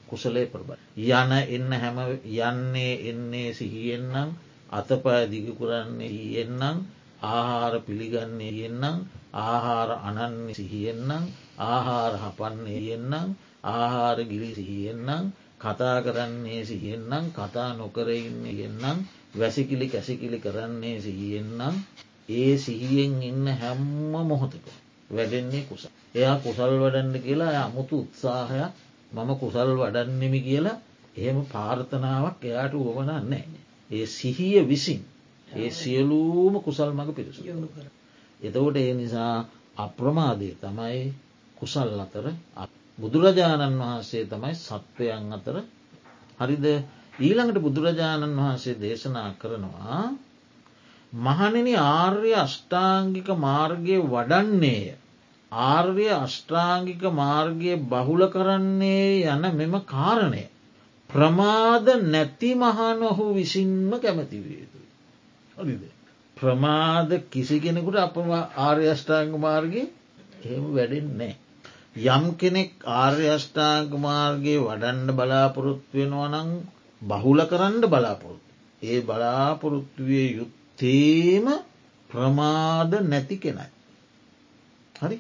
[0.08, 0.70] කුසලේ ප්‍රබ.
[0.98, 4.30] යන එන්න හැම යන්නේ එන්නේ සිහියෙන්නම්
[4.70, 6.78] අතපය දිග කරන්නේ එන්නම්
[7.24, 8.98] ආහාර පිළිගන්නේ එන්නම්
[9.36, 11.24] ආහාර අනන්නේ සිහියෙන්නම්
[11.60, 18.98] ආහාර හපන්නේ එන්නම් ආහාර ගිලි සිහියෙන්නම් කතා කරන්නේ සිහියෙන්නම් කතා නොකරඉන්න එන්නම්
[19.34, 21.76] වැසිකිලි කැසිකිලි කරන්නේ සිහියෙන්නම්
[22.30, 24.66] ඒ සිහියෙන් ඉන්න හැම්ම මොහොතක
[25.10, 25.84] වැඩෙන්නේ කුස.
[26.16, 28.74] එයා කුසල් වඩන්න කියලා අමුතු උත්සාහයක්
[29.12, 30.78] මම කුසල් වඩන්නෙමි කියලා
[31.16, 33.46] එහෙම පාර්ථනාවක් එයාට වුවනන්නේ.
[33.92, 35.02] ඒ සිහිය විසින්
[35.48, 37.42] ඒ සියලූම කුසල් මඟ පිරිසු.
[38.42, 39.36] එතකොට ඒ නිසා
[39.78, 41.04] අප්‍රමාදය තමයි
[41.58, 42.26] කුසල් අතර
[42.98, 45.56] බුදුරජාණන් වහන්සේ තමයි සත්වයන් අතර
[46.40, 46.66] හරිද
[47.20, 50.04] ඊළඟට බුදුරජාණන් වහන්සේ දේශනා කරනවා
[51.14, 54.96] මහනෙන ආර්ය අෂ්ටාංගික මාර්ගය වඩන්නේය.
[55.52, 60.48] ආර්ය අෂ්ටාංගික මාර්ගය බහුල කරන්නේ යන මෙම කාරණය.
[61.10, 64.88] ප්‍රමාද නැති මහනොහු විසින්ම කැමතිවේතුයි.
[65.58, 65.84] හරිද.
[66.38, 69.82] ප්‍රමාද කිසි කෙනෙකුට අපම ආර්යෂ්ඨාංග මාර්ගය
[70.42, 71.36] එහෙම වැඩෙන්නේ.
[71.96, 76.50] යම් කෙනෙක් ආර්යෂ්ඨාංග මාර්ගයේ වඩන්ඩ බලාපොරොත්තු වෙනවා නං
[77.02, 78.52] බහුල කරන්න බලාපොරොත්තු.
[78.82, 81.46] ඒ බලාපොරොත්තුවේ යුත්තේම
[82.10, 83.68] ප්‍රමාද නැති කෙනයි.
[84.96, 85.18] හරි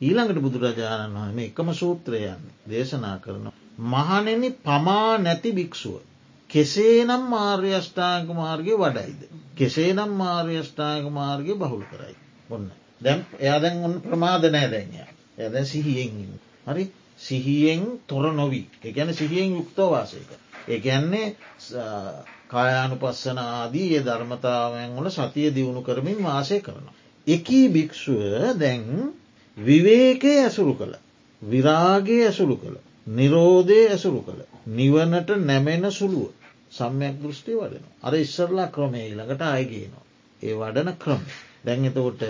[0.00, 3.56] ඊළඟට බුදුරජාණන් වහම එකම සූත්‍රයන් දේශනා කරනවා.
[3.86, 6.02] මහනෙන පමා නැති භික්‍ෂුව.
[6.50, 9.20] කෙසේ නම් මාර්යෂ්ඨාංක මාර්ගය වඩයිද.
[9.56, 12.14] කෙසේ නම් මාර්යෂ්ඨාංක මාර්ගය බහුල් කරයි.
[12.50, 12.68] ඔන්න
[13.00, 16.14] දැම් එයාදැන් ඔන්න ප්‍රමාද නෑ දැන්ය ඇද සිහියෙන්
[16.66, 16.84] හරි
[17.18, 20.30] සිහියෙන් තොර නොවී එකැන සිහියෙන් යුක්තවාසයක.
[20.68, 21.26] එකන්නේ
[22.48, 26.94] කායානු පස්සන ආදී ඒ ධර්මතාවයන් වල සතිය දියුණු කරමින් වාසය කරනවා.
[27.26, 28.20] එකී භික්‍ෂුව
[28.58, 28.84] දැන්
[29.56, 30.94] විවේකය ඇසුරු කළ
[31.42, 32.76] විරාගේ ඇසුරු කළ
[33.10, 36.30] නිරෝධය ඇසුරු කළ නිවනට නැමෙන සුළුව
[36.70, 37.84] සම්යක් දෘෂ්ටි වඩන.
[38.02, 40.04] අර ඉස්සරලා ක්‍රමය ඊළඟට අයගේනවා.
[40.42, 41.22] ඒ වඩන ක්‍රම.
[41.64, 42.22] දැන් එතකොට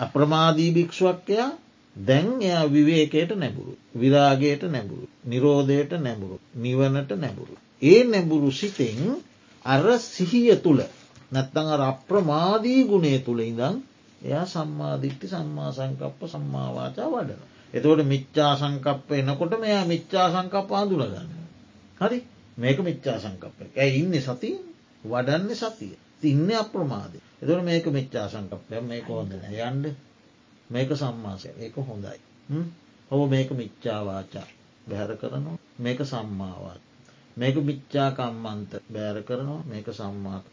[0.00, 1.50] අප්‍රමාදී භික්ෂුවක්කයා
[1.96, 3.72] දැන් එයා විවේකයට නැබුරු.
[3.94, 5.06] විරාගයට නැබුරු.
[5.24, 6.36] නිරෝධයට නැබුරු.
[6.56, 7.54] නිවනට නැබුරු.
[7.82, 9.00] ඒ නැබුරු සිතෙන්
[9.64, 10.80] අර සිහිය තුළ
[11.32, 13.76] නැත්තං අර අප්‍රමාදී ගුණේ තුළ ඉඳං
[14.22, 17.42] එයා සම්මාධිට්ටි සම්මා සංකප්ප සම්මාවාචා වඩන.
[17.74, 21.30] එතකොට මිච්චා සංකප්ප එනකොට මෙයා මිච්චා සංකප්ප හඳුනගන්න.
[22.00, 22.18] හරි
[22.58, 24.56] මේක මිච්චා සංකප්ප ඇ ඉන්න සතිය
[25.04, 29.86] වඩන්න සතිය තින්න අප්‍රමාදය එතට මේක මිච්චා සංකප්පය මේක හොඳන යන්ඩ
[30.70, 32.18] මේක සම්මාසය ඒක හොඳයි.
[33.10, 34.48] හෝ මේක මිච්චාවාචා
[34.86, 36.82] බැහැර කරනවා මේක සම්මාවාත්.
[37.36, 40.44] මේක මිච්චාකම්මන්ත බෑර කරනවා මේක සම්මාක.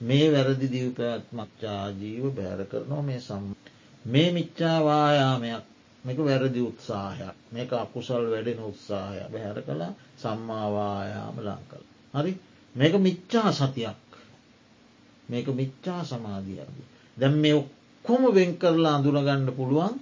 [0.00, 3.44] මේ වැරදි දීපත්මක්චා ජීව බෑර කරනවා මේ සම්.
[4.04, 5.64] මේ මිච්චාවායාමයක්
[6.04, 11.82] මේක වැරදි උත්සාහයක් මේක අකුසල් වැඩෙන උත්සාහය බැහැර කලා සම්මාවායාම ලංකල්.
[12.14, 12.32] හරි
[12.74, 13.98] මේක මිච්චා සතියක්
[15.28, 16.70] මේක මිච්චා සමාධියද.
[17.16, 17.56] දැම් මේ
[18.06, 19.94] ඔක්කොම වෙන් කරලා අඳුනගන්න පුළුවන්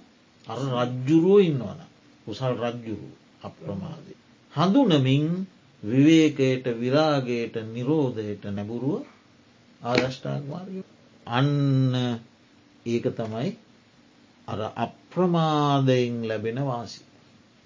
[0.47, 1.79] අර රජ්ජුරුව ඉන්නවන
[2.25, 3.09] කුසල් රජ්ජුරු
[3.41, 4.13] අප්‍රමාදය.
[4.53, 5.25] හඳුනමින්
[5.83, 9.01] විවේකයට විරාගයට නිරෝධයට නැබුරුව
[9.81, 10.75] ආදෂ්ඨාක් මාර්ග
[11.27, 11.49] අන්න
[12.85, 13.49] ඒක තමයි
[14.47, 17.01] අර අප්‍රමාදයෙන් ලැබෙන වාසි.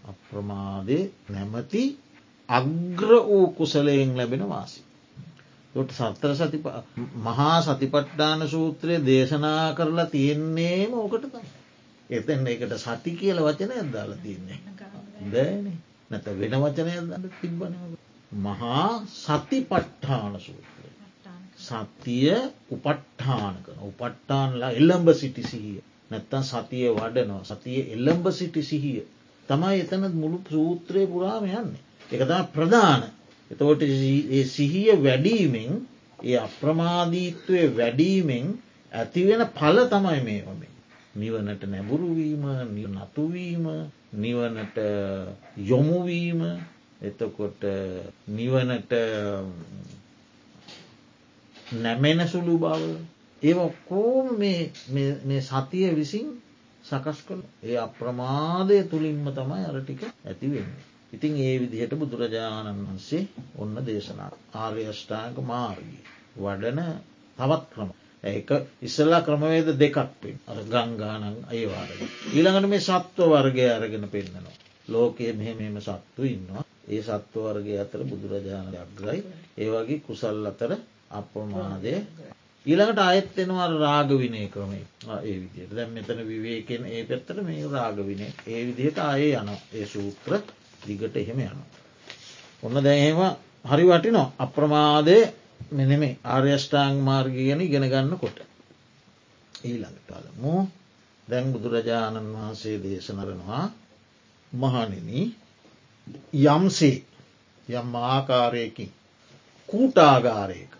[0.03, 1.83] අප්‍රමාදය නැමති
[2.49, 4.79] අග්‍ර වූ කුසලයෙන් ලැබෙන වාසි.
[5.75, 6.59] ට සත්තර සති
[7.19, 11.45] මහා සතිපට්ඨාන සූත්‍රය දේශනා කරලා තියෙන්නේ ඕකට තම.
[12.09, 14.59] එතැන්න එකට සති කියල වචන ඇදදාල තියන්නේ.
[15.27, 15.67] දෑන
[16.09, 17.75] නැත වෙන වචනය දන්න තිබ්බන.
[18.39, 20.89] මහා සති පට්ඨාන සූත්‍රය.
[21.59, 22.33] සතිය
[22.71, 25.79] උපට්ඨාන කන උපට්ඨානලා එල්ලම්බ සිටි සිහිය
[26.11, 29.05] නැත්තන් සතිය වඩනවා සතිය එල්ලම්බ සිටි සිහිය
[29.49, 31.81] තමයි එතන මුළු සූත්‍රය පුරාම යන්නේ.
[32.09, 33.01] එකතම ප්‍රධාන
[33.51, 33.81] එතකොට
[34.47, 35.71] සිහිය වැඩීමෙන්
[36.19, 38.45] ඒ අප්‍රමාදීත්වය වැඩීමෙන්
[38.91, 40.73] ඇතිවෙන පල තමයි මේ හොමේ.
[41.15, 42.43] නිවනට නැබුරුවීම
[42.95, 43.65] නතුවීම
[44.15, 44.77] නිවනට
[45.63, 46.41] යොමුවීම
[47.01, 47.63] එතකොට
[48.29, 48.91] නිවනට
[51.77, 52.83] නැමෙන සුළු බව
[53.41, 56.27] ඒ ඔක්කෝම මේ සතිය විසින්
[56.83, 60.88] සකස් කළ ඒ අප්‍රමාදය තුළින්ම තමයි අරටික ඇතිවෙන්නේ.
[61.13, 63.23] ඉතින් ඒ විදිහට බුදුරජාණන් වහන්සේ
[63.57, 66.01] ඔන්න දේශනා ආර්යෂ්ඨාක මාර්ගී
[66.37, 66.79] වඩන
[67.37, 67.91] තවත් ක්‍රම.
[68.23, 68.49] ඒක
[68.81, 72.01] ඉස්සල්ලා ක්‍රමවේද දෙකක් පෙන් අර ගංගානන් අයවාරග.
[72.29, 74.57] ඊළඟට මේ සත්ව වර්ගය අරගෙන පෙන්න්නනවා.
[74.87, 76.63] ලෝකයේ මෙහෙමම සත්තු ඉන්නවා.
[76.87, 79.19] ඒ සත්ව වර්ගය අතර බුදුරජාණන් අග්‍රයි
[79.57, 80.71] ඒවගේ කුසල් අතර
[81.11, 81.93] අප්‍රමාදය
[82.65, 84.85] ඊළඟට අයත්වෙනවා රාග විනය ක්‍රමේ
[85.19, 89.85] ඒ විදියට දැම් මෙතන විවේකෙන් ඒ පැත්තට මේ රාග විනය ඒ විදිහට අයේ යන ඒ
[89.87, 90.33] සූත්‍ර
[90.81, 91.59] දිගට එහෙම යන.
[92.63, 93.19] ඔන්න දැහෙම
[93.65, 95.17] හරි වටිනෝ අප්‍රමාදය
[95.71, 96.17] මෙනෙමේ.
[96.25, 98.37] ආර්යෂ්ඨාං මාර්ග ගැන ඉගෙන ගන්න කොට.
[99.61, 100.55] ඊළඟට අලමු
[101.27, 103.65] දැන් බුදුරජාණන් වහන්සේ දේශනරනවා
[104.51, 105.09] මහනින
[106.45, 106.97] යම්සේ
[107.67, 108.91] යම් ආකාරයකින්
[109.69, 110.71] කූටාගාරයක.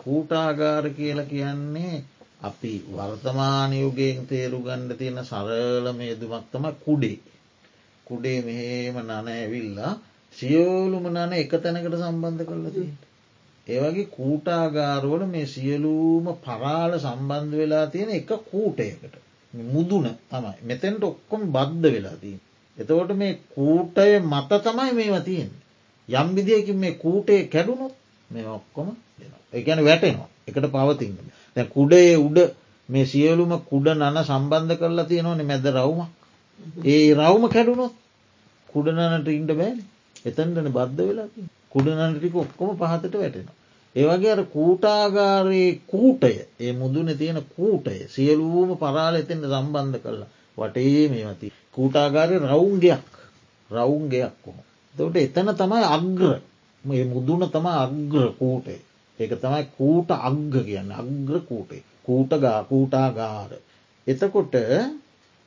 [0.00, 2.04] කූටාගාර කියල කියන්නේ
[2.42, 7.18] අපි වර්තමානයුගෙන් තේරු ගණ්ඩ තියෙන සරලම යෙදුමක්තම කුඩේ.
[8.06, 9.92] කුඩේ මෙහෙම නන ඇවිල්ලා
[10.36, 12.84] සියෝලුම නන එක තැනකට සම්බන්ධ කරලති.
[13.66, 19.14] ඒවගේ කූටාගාරවල මේ සියලූම පරාල සම්බන්ධ වෙලා තියෙන එක කූටයකට
[19.54, 22.38] මුදුන තමයි මෙතැන්ට ඔක්කොම බද්ධ වෙලාදී.
[22.78, 25.50] එතවට මේ කූටය මත තමයි මේවා තියෙන්.
[26.08, 27.94] යම් විදියකින් මේ කූටේ කැඩුණොත්
[28.30, 28.88] මේ ඔක්කොම
[29.52, 31.16] එකැන වැටෙනවා එකට පවතින්න.
[31.56, 32.38] දැ කුඩේ උඩ
[32.88, 36.10] මේ සියලුම කුඩ නන සම්බන්ධ කරලා තියෙනවන මැද රවුමක්.
[36.84, 37.94] ඒ රවුම කැඩුණොත්
[38.68, 39.78] කුඩනනට ඉන්ඩ බෑන
[40.24, 41.28] එතන්ටන බද්ධ වෙලා
[41.70, 43.56] කුඩනටික ඔක්කොම පහතට වැටෙනවා.
[43.96, 51.52] ඒවගේ අර කූටාගාරයේ කූටය ඒ මුදුන තියෙන කූටය සියලූම පරාල එතෙන්ට සම්බන්ධ කරලා වටේ මේවති.
[51.72, 53.04] කූටාගාරය රවුන්ගයක්
[53.70, 54.58] රවුන්ගයක් කොම.
[54.94, 56.32] තොට එතන තමයි අග්‍ර
[56.84, 58.80] මේ මුදුන තම අග්‍ර කූටේ.
[59.18, 61.82] ඒක තමයි කූට අග්ග කියන්න අග්‍ර කූටේ.
[62.02, 63.50] කූටගා කූටාගාර.
[64.06, 64.54] එතකොට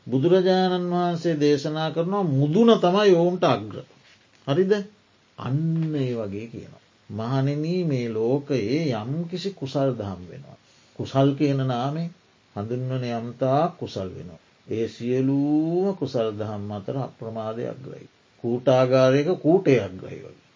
[0.07, 3.75] බුදුරජාණන් වහන්සේ දේශනා කරනවා මුදුන තමයි ඔවුන්ට අග්‍ර.
[4.47, 4.73] හරිද
[5.37, 6.83] අන්න ඒ වගේ කියනවා.
[7.09, 10.57] මහනෙනී මේ ලෝකයේ යම් කිසි කුසල් දහම් වෙනවා.
[10.99, 12.09] කුසල් කියන නාමේ
[12.55, 14.41] හඳුන්වන යම්තා කුසල් වෙනවා.
[14.67, 18.07] ඒ සියලූම කුසල් දහම් අතර අප්‍රමාදයක් ග්‍රයි.
[18.43, 20.47] කූටාගාරයක කූටයක් ග්‍රයි වගේ.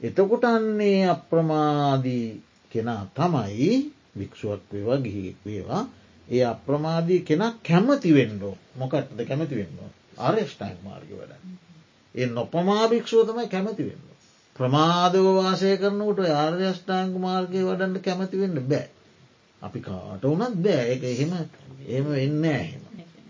[0.00, 2.26] එතකොට අන්නේ අප්‍රමාදී
[2.72, 3.70] කෙනා තමයි
[4.16, 5.84] භික්ෂුවක් වේවා ගිහිෙක් වේවා
[6.30, 11.32] ඒ අප්‍රමාදී කෙනා කැමති වෙන්ඩෝ මොකක්ද කැමති වෙන්නවා ආර්යෂ්ටයින් මාර්ග වැඩ.
[12.14, 14.04] ඒ නොපමා භික්ෂුව තමයි කැමති වෙන්න.
[14.56, 18.88] ප්‍රමාදව වාසය කරනකට ආර්යෂ්ඨාංග මාර්ගය වඩන්ට කැමති වෙන්න බෑ.
[19.62, 21.32] අපි කාට වනත් බෑ එක එහෙම
[21.86, 22.82] එහෙම වෙන්න එහෙම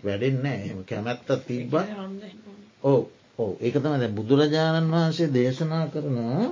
[0.03, 1.73] වැඩෙන්න එහෙම කැමැත්ත තිබ්බ
[2.83, 2.99] ඕ
[3.39, 6.47] ඕ ඒක තම දැ බුදුරජාණන් වහන්සේ දේශනා කරනවා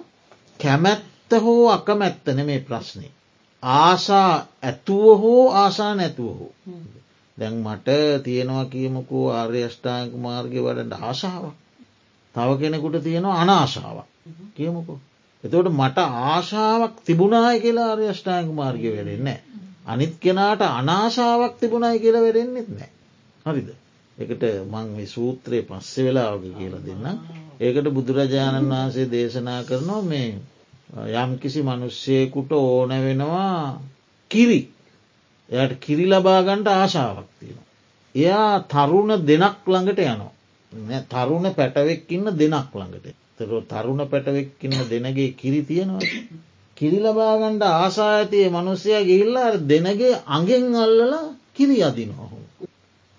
[0.60, 3.08] කැමැත්ත හෝ අකමැත්තන මේ ප්‍රශ්නය.
[3.64, 6.54] ආසා ඇතුව හෝ ආසා නැතුව හෝ.
[7.38, 7.88] දැන් මට
[8.24, 11.56] තියෙනවා කියමකෝ ආර්යෂ්ඨාංක මාර්ගය වඩට ආශාවක්.
[12.36, 14.08] තව කෙනෙකුට තියෙනවා අනාශාවක්
[14.56, 15.00] කියමුකෝ.
[15.44, 19.40] එතවට මට ආශාවක් තිබුණාය කියලා ආර්යෂ්ඨාංක මාර්ගය වැඩෙන්නේ.
[19.86, 22.90] අනිත් කෙනාට අනාශාවක් තිබුණයි කියලා වැඩෙන්න්නෙත් නෑ.
[23.46, 23.70] හරිද.
[24.18, 27.06] එකට මං සූත්‍රයේ පස්සෙ වෙලාවක කියලා දෙන්න.
[27.60, 30.28] ඒකට බුදුරජාණන් වහන්සේ දේශනා කරනවා මේ
[30.90, 33.82] යම්කිසි මනුෂ්‍යයකුට ඕන වෙනවා
[34.32, 34.62] කිරි
[35.50, 37.68] එයට කිරි ලබාගන්ට ආශාවක් තියෙනවා.
[38.16, 40.34] එයා තරුණ දෙනක් ළඟට යනවා.
[41.10, 46.02] තරුණ පැටවෙක්කින්න දෙනක් ළඟට තර තරුණ පැටවෙක්කින්න දෙනගේ කිරි තියෙනවා.
[46.78, 51.26] කිරි ලබාගන්ට ආසා ඇතිය මනුස්සය ගිහිල්ලා දෙනගේ අගෙන් අල්ලලා
[51.56, 52.30] කිරි අදිනවා.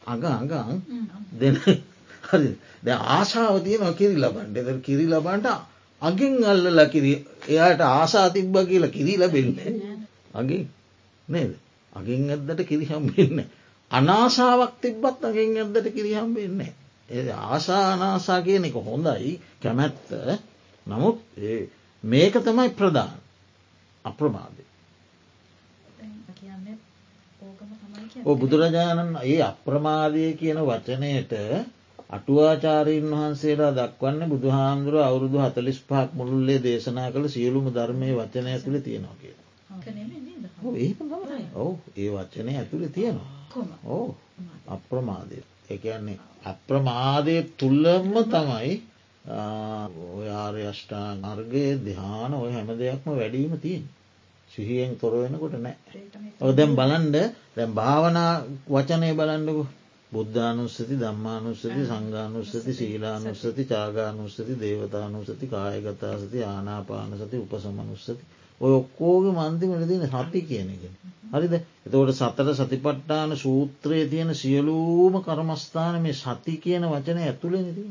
[0.03, 0.83] අග අගං
[1.33, 1.55] දෙන
[2.25, 2.51] හරි
[2.83, 5.47] ද ආශාව තියන කිරි ලබන්ට එ කිරි ලබන්ට
[6.03, 7.13] අගින් අල්ලලා කිරි
[7.47, 9.73] එයාට ආසා තිබ්බ කියලා කිරි ලබෙන්නේ
[10.35, 10.63] අගේ
[11.29, 11.53] නේද?
[11.93, 13.39] අගින් ඇද්දට කිරිහම්බෙන්න
[13.91, 16.73] අනාසාාවක් තිබ්බත් අගෙන් ඇද්දට කිරිහම්බෙන්නේ
[17.09, 20.09] ඒ ආශා අනාසා කියන එක හොඳයි කැමැත්ත.
[20.87, 21.19] නමුත්
[22.05, 23.19] මේක තමයි ප්‍රධාන
[24.05, 24.63] අප්‍රමාදය
[28.25, 31.33] බුදුරජාණන් ඒ අප්‍රමාදය කියන වචනයට
[32.11, 39.17] අටුවාචාරීන් වහන්සේලා දක්වන්න බුදුහාන්දුර අවුරුදු හතලිස් පහක් මුළුල්ලේ දේශනා කළ සියලුම ධර්මය වචනය ඇතුළ තියෙනවා
[39.21, 39.35] කිය.
[41.57, 43.31] ඔවු ඒ වචනය ඇතුළ තියෙනවා.
[43.87, 44.09] ඕ
[44.69, 45.39] අප්‍රමාදය
[45.71, 48.75] එකන්නේ අප්‍රමාදය තුල්ලම තමයි
[50.11, 53.85] ඔය ආර්යෂ්ඨා අර්ගයේ දිහාන ඔය හැම දෙයක්ම වැඩීම තියෙන්.
[54.51, 55.77] සිහියෙන් තොර වෙනකොට නෑ.
[56.41, 57.17] ඔ දැම් බලන්ඩ
[57.57, 58.33] දැම් භාවනා
[58.69, 59.63] වචනය බලන්ඩකු
[60.13, 68.23] බුද්ධානුස්සති ධම්මානුස්සති සංගානුස්සති සීලානුස්සති චාගානුස්සති දේවතානුස්සති කායගතාසති ආනාපානසති උපසමනුස්සති
[68.61, 70.83] ඔය ඔක්කෝගේ මන්තිමට තියෙන සති කියන එක.
[71.31, 77.91] හරිද එතවට සතර සතිපට්ටාන සූත්‍රයේ තියෙන සියලූම කර්මස්ථාන මේ සති කියන වචන ඇතුළෙන තිය.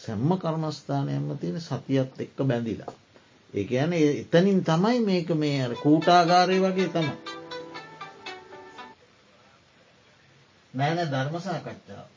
[0.00, 2.92] සැම්ම කර්මස්ථානයම තියෙන සතියත් එක්ක බැඳිලා.
[3.54, 7.45] ඒ ඇන එතනින් තමයි මේක මේ කූටාගාරය වගේ තමයි.
[10.76, 12.08] නෑන ධර්මසාකච්ඡාව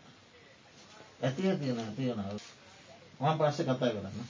[1.22, 2.20] ඇතිය තියෙන තියෙන.
[3.20, 4.28] මං පස්ස කතා කරන්න.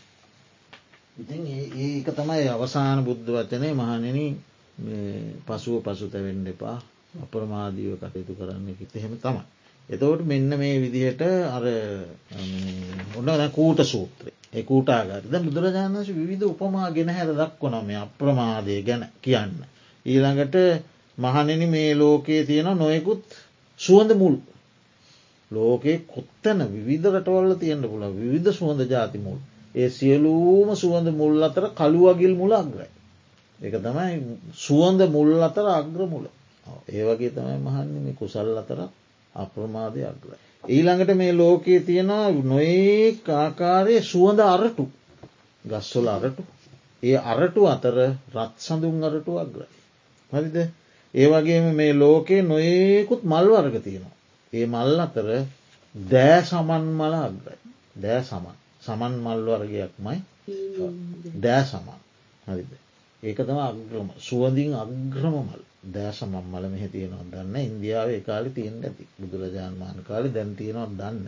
[1.18, 1.44] ඉතින්
[1.78, 4.20] ඒක තමයි අවසාන බුද්ධ වචනය මහනෙන
[5.46, 6.78] පසුව පසු තැවෙන්න එපා.
[7.15, 9.44] අප්‍රමාදීව කටයුතු කරන්න කිත එහෙම තමයි.
[9.89, 11.65] එතවට මෙන්න මේ විදිහට අර
[13.15, 14.32] ඔන්න කූට සූත්‍රය.
[14.54, 19.58] එකූටාගරද බුදුරජාණන්ස විධ උපමා ගෙන හැර දක්වන මේ අප්‍රමාදය ගැන කියන්න.
[20.06, 20.56] ඊළඟට
[21.18, 23.24] මහනෙන මේ ලෝකයේ තියෙන නොයෙකුත්
[23.80, 24.36] සුවඳ මුල්.
[25.52, 29.39] ලෝකයේ කොත්තන විධ රටවල්ල තියෙන්න්න පුළ විධ සුවඳ ජාති මුල්.
[29.76, 32.89] ඒ සියලූම සුවඳ මුල් අතර කළුවගිල් මුල අග්‍රයි.
[33.60, 34.13] එක තමයි
[34.56, 36.26] සුවඳ මුල් අතර අග්‍ර මුල.
[36.89, 38.80] ඒවගේ තමයි මහන්නේ කුසල් අතර
[39.34, 40.39] අප්‍රමාදය අග්‍රයි.
[40.63, 42.12] ඊළඟට මේ ලෝකයේ තියෙන
[42.44, 44.86] නොඒ ආකාරය සුවඳ අරටු.
[45.65, 46.44] ගස්වල අරටු.
[47.04, 47.98] ඒ අරටු අතර
[48.36, 49.70] රත් සඳුන් අරටු අග්‍රයි.
[50.32, 50.58] හරිද?
[51.13, 54.15] ඒවගේම මේ ලෝකයේ නොඒකුත් මල් වර්ග තියෙනවා.
[54.54, 55.30] ඒ මල් අතර
[55.95, 57.60] දෑ සමන් මල අග්‍රයි.
[57.95, 58.56] දෑ සමන්.
[58.82, 60.17] සමන් මල් වර්ගයක්මයි.
[61.38, 62.00] දෑ සමන්.
[62.48, 62.72] හරිද.
[63.24, 64.08] ඒක තම අග්‍රම.
[64.19, 65.63] සුවඳින් අග්‍රම මල්.
[65.86, 69.08] දෑස මම්මල මෙහ තියෙනවා දන්න ඉන්දියාව කාලි තියෙන් ඇති.
[69.19, 71.28] බුදුරජාන් මාන කාලි දැන් තියෙනවා දන්න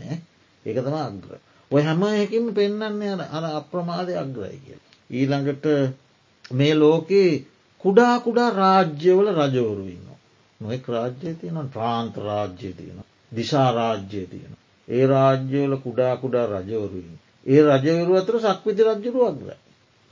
[0.66, 1.32] ඒක තම අග්‍ර.
[1.72, 4.80] ඔය හැම එකින් පෙන්න්නන්නේ අර අප්‍රමාදය අග්‍රයි කිය.
[5.10, 5.66] ඊළඟට
[6.52, 7.44] මේ ලෝකයේ
[7.84, 10.08] කුඩා කුඩා රාජ්‍යවල රජවරුවන්න.
[10.60, 13.00] නොෙක් රාජ්‍යය තියෙන ප්‍රාන්ත රාජ්‍යය තියෙන.
[13.32, 14.54] දිශාරාජ්‍යය තියෙන.
[14.88, 17.18] ඒ රාජ්‍යවල කුඩා කුඩා රජවරුවන්.
[17.46, 19.58] ඒ රජවරු අතර සක්විති රජ්ජුරු අග්‍රයි.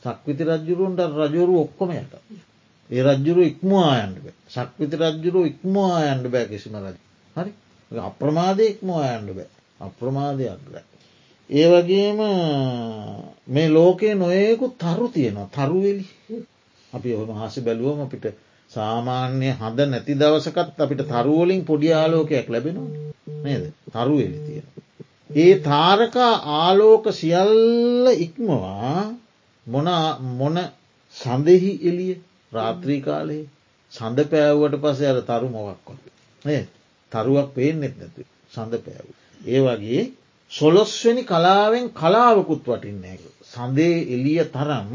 [0.04, 2.14] සක්විති රජ්ජුරුන්ට රජවරු ඔක්කොම යට.
[2.90, 6.98] ඒ රජ්ජුරු ඉක්මවායන්ට බෑ සක්විති රජ්ජුරු ඉක්මවායන්ට බෑ කිසිම රජ
[7.36, 7.52] හරි
[7.92, 10.82] අප්‍රමාදය ඉක්මවායන්ට බෑ අප්‍රමාදයක් ගයි.
[11.50, 12.20] ඒ වගේම
[13.48, 16.06] මේ ලෝකයේ නොයෙකු තරු තියෙනවා තරුවෙලි
[16.94, 18.26] අපි ඔහම හසි බැලුවම අපිට
[18.72, 23.10] සාමාන්‍ය හඳ නැති දවසකත් අපිට තරුවලින් පොඩි ආලෝකයක් ලැබෙනවා
[23.44, 24.68] නේද තරුවෙලි තියෙන.
[25.36, 29.00] ඒ තාරකා ආලෝක සියල්ල ඉක්මවා
[29.68, 29.90] මොන
[30.34, 30.58] මොන
[31.16, 32.14] සඳෙහි එලිය
[32.52, 33.46] රාත්‍රී කාලයේ
[33.92, 36.02] සඳ පෑව්වට පස අර තරු මොවක්කොට.
[36.46, 36.62] ඒ
[37.12, 38.22] තරුවක් පේෙන්නෙත් නැතු
[38.54, 39.08] සඳ පෑව්.
[39.48, 40.02] ඒ වගේ
[40.52, 43.22] සොලොස්වැනි කලාවෙන් කලාවකුත් වටින්නේක.
[43.46, 44.90] සඳේ එලිය තරම්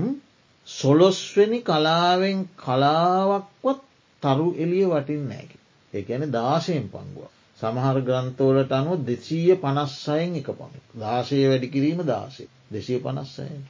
[0.68, 3.80] සොලොස්වැනි කලාවෙන් කලාවක්වත්
[4.22, 5.50] තරු එලිය වටින්නේක.
[5.92, 7.28] ඒඇන දාශයෙන් පංගුව.
[7.58, 13.62] සමහර ග්‍රන්ථෝලට අනුව දෙසීය පනස්සයෙන් එක පමණ දාශය වැඩි කිරීම දාසේ දෙසිය පනස්සයෙන්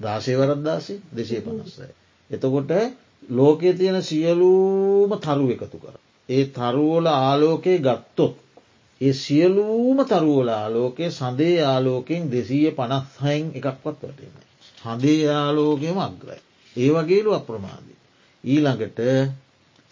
[0.00, 1.88] දාශයවරත් දාසේ දෙසේ පනස්සය.
[2.30, 2.70] එතකොට
[3.30, 5.96] ලෝකයේ තියෙන සියලූම තරු එකතු කර.
[6.28, 8.34] ඒ තරුවල ආලෝකයේ ගත්තොත්.
[9.00, 14.34] ඒ සියලූම තරුවල ආලෝකයේ සඳේ ආලෝකෙන් දෙසීය පනස්හයින් එකක්වත් වටෙන.
[14.84, 16.42] හඳේ ආලෝකයම අග්‍රයි.
[16.76, 17.98] ඒ වගේලු අප්‍රමාදී.
[18.44, 18.98] ඊළඟට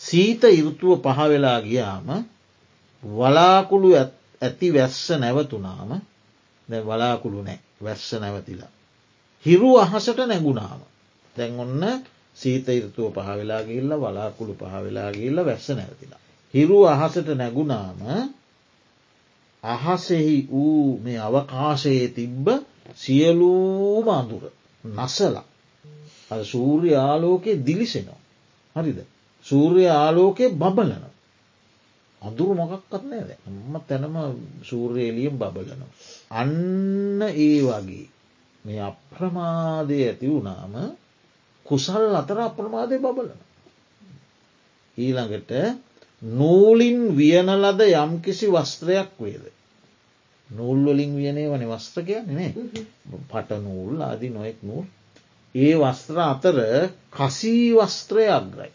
[0.01, 2.09] සීත ඉරුතුව පහවෙලා ගියාම
[3.03, 5.91] වලාකුළු ඇති වැස්ස නැවතුනාම
[6.69, 8.73] දැ වලාකුළු නෑ වැස්ස නැවතිලා.
[9.45, 10.81] හිරු අහසට නැගුණාම.
[11.37, 11.83] තැන් ඔන්න
[12.35, 16.21] සීත ඉරතුව පහවෙලා ගිල්ල වලාකුළු පහවෙලා ගිල්ල වැස්ස නැතිලා.
[16.55, 18.01] හිරු අහසට නැගුණාම
[19.65, 22.47] අහසෙහි වූ මේ අවකාශයේ තිබ්බ
[22.97, 24.45] සියලූම අඳුර
[24.85, 25.45] නසලා
[26.31, 28.21] අ සූර්ය ආලෝකයේ දිලිසෙනවා.
[28.77, 28.99] හරිද.
[29.47, 31.05] සූර්ය ආලෝකය බබලන.
[32.23, 34.17] අඳුරු මොකක්කත් නෑද එම තැනම
[34.63, 35.91] සූර්යේලියම් බබලනවා.
[36.31, 38.07] අන්න ඒ වගේ
[38.65, 40.75] මේ අප්‍රමාදය ඇති වුණාම
[41.67, 43.41] කුසල් අතර අප්‍රමාදය බබලන.
[44.99, 45.53] ඊළඟට
[46.23, 49.45] නූලින් වියන ලද යම්කිසි වස්ත්‍රයක් වේද.
[50.51, 52.51] නූල්වලින් වියනේ වන වස්ත්‍ර කියන්නේ
[53.25, 54.85] පට නූල් ආදි නොෙක් නූල්.
[55.55, 56.59] ඒ වස්ත්‍ර අතර
[57.13, 58.73] කසී වස්ත්‍රය අග්‍රයි.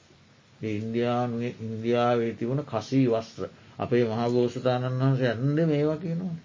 [0.73, 6.35] ඉන්දයානුවේ ඉන්දියාවේ තිබුණ කසී වස්ත්‍ර අපේ මහා බෝසතාණන් වහන්සේ ඇන්ඩ මේවා කියනවා.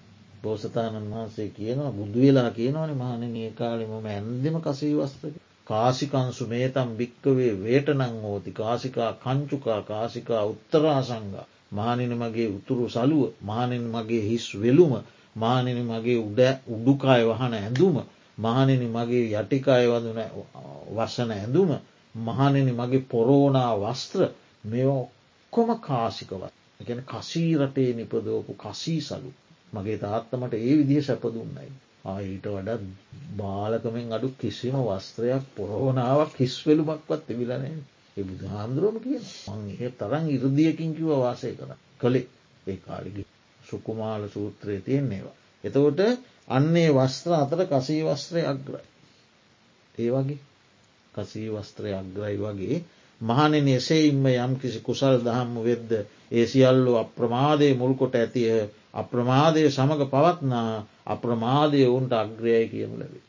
[0.43, 5.35] බෝසතාණන් වහන්සේ කියනවා බුදු වෙලා කියනවන මාන ඒ කාලෙම ඇන්දම කසී වස්ත්‍රක.
[5.67, 14.23] කාසිකංසු මේතම් භික්කවේ වේටනං හෝති කාසිකා කංචුකා කාසිකා උත්තරාසංගා මානන මගේ උතුරු සලුව මානෙන් මගේ
[14.23, 14.93] හිස් වෙලුම
[15.37, 17.97] මානන මගේ උඩ උඩුකාය වහන ඇඳුම
[18.39, 20.21] මහනෙන මගේ යටිකාය වදන
[20.93, 21.71] වසන ඇඳුම
[22.15, 24.21] මහනෙන මගේ පොරෝනා වස්ත්‍ර
[24.65, 29.31] මෙ ඔක්කොම කාසිකවත් එකන කසීරටේ නිපදෝපු කසී සලු.
[29.73, 31.71] මගේ තාත්තමට ඒ විදිහ සැපදුන්නයි
[32.05, 32.85] ආයිට වඩත්
[33.37, 37.77] බාලකමෙන් අඩු කිසිම වස්ත්‍රයක් පොරෝනාවක් හිස්වෙලුමක්වත් තිබිලනේ
[38.17, 41.71] ඒ බුදු හාමුදුරුවම කිය මං තරන් ඉරදියකින් කිව වාසය කර
[42.01, 42.27] කළේ.
[42.67, 43.23] ඒ කාලිගි
[43.71, 45.37] සුකුමාල සූත්‍රය තියෙන්නේවා.
[45.65, 46.01] එතකොට
[46.49, 48.87] අන්නේ වස්ත්‍ර අතර කසී වස්ත්‍රය අග්‍රයි.
[49.95, 50.41] ඒ වගේ
[51.15, 52.79] කසී වස්ත්‍රය අග්‍රයි වගේ
[53.21, 55.91] මහනෙන එසේඉම්ම යම් කිසි කුසල් දහම්ම වෙද්ද
[56.31, 58.53] ඒ සියල්ලු අප්‍රමාදය මුල්කොට ඇතිය
[58.95, 60.71] අප්‍රමාදය සමඟ පවත්නා
[61.07, 63.27] අප්‍රමාදය ඔවුන්ට අග්‍රයයි කියනු ලැබේ.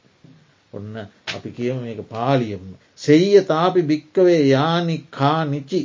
[0.73, 0.93] ඔන්න
[1.27, 2.63] අපි කියම මේක පාලියම.
[2.97, 5.81] සෙයිය තාපි භික්කවේ යානිකා නිචි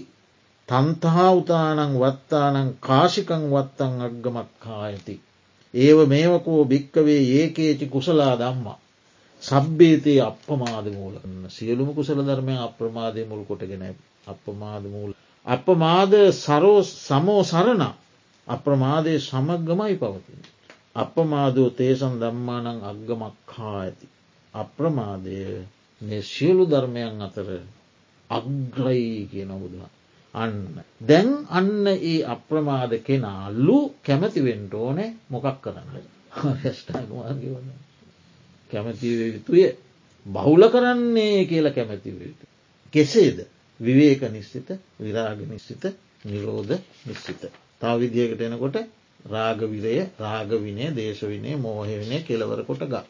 [0.68, 5.14] තන්තහාවතානං වත්තානං කාශිකං වත්තං අග්ගමක්කා ඇති.
[5.74, 8.78] ඒව මේවකෝ භික්කවේ ඒකේචි කුසලා දම්මා.
[9.42, 13.84] සබ්බේතයේ අපමාද මූලන්න සියලුම කුසල ධර්මය අප්‍රමාදය මුල් කොටගෙන
[14.26, 15.10] අපමාද මූල.
[15.46, 17.84] අපමාද සරෝ සමෝ සරණ
[18.48, 20.42] අප්‍රමාදය සමග්ගමයි පවතින.
[20.96, 24.06] අපමාදෝ තේසන් දම්මානං අග්ගමක්හා ඇති.
[24.54, 25.36] අප්‍රමාදය
[26.24, 27.48] සියලු ධර්මයන් අතර
[28.30, 29.95] අග්‍රයි කියන බුදුහා.
[30.36, 30.56] අන්න.
[31.02, 35.90] දැන් අන්න ඒ අප්‍රමාද කෙනාල්ලු කැමතිවෙන්ට ඕනේ මොකක් කරන්න.
[36.36, 37.76] හැස්ටාගවාගේ වන්න.
[38.70, 39.64] කැමතිවයුතුය
[40.26, 42.44] බහුල කරන්නේ කියලා කැමැතිවයුතු.
[42.92, 43.38] කෙසේද
[43.80, 44.68] විවේක නිශ්චිත
[44.98, 45.84] විරාග නිශ්චිත
[46.24, 46.72] නිරෝධ
[47.04, 47.42] නිශ්චිත.
[47.80, 48.76] තා විදිියකට එනකොට
[49.26, 53.06] රාගවිරය රාගවිනය දේශවිනය මෝහවිනය කෙලවර කොට ගත්.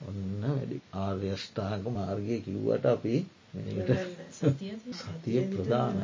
[0.00, 3.14] ඔන්න වැඩි ආර්යෂ්ඨාක මාර්ගය කිව්වට අපි
[4.32, 5.96] සතිය ප්‍රධාන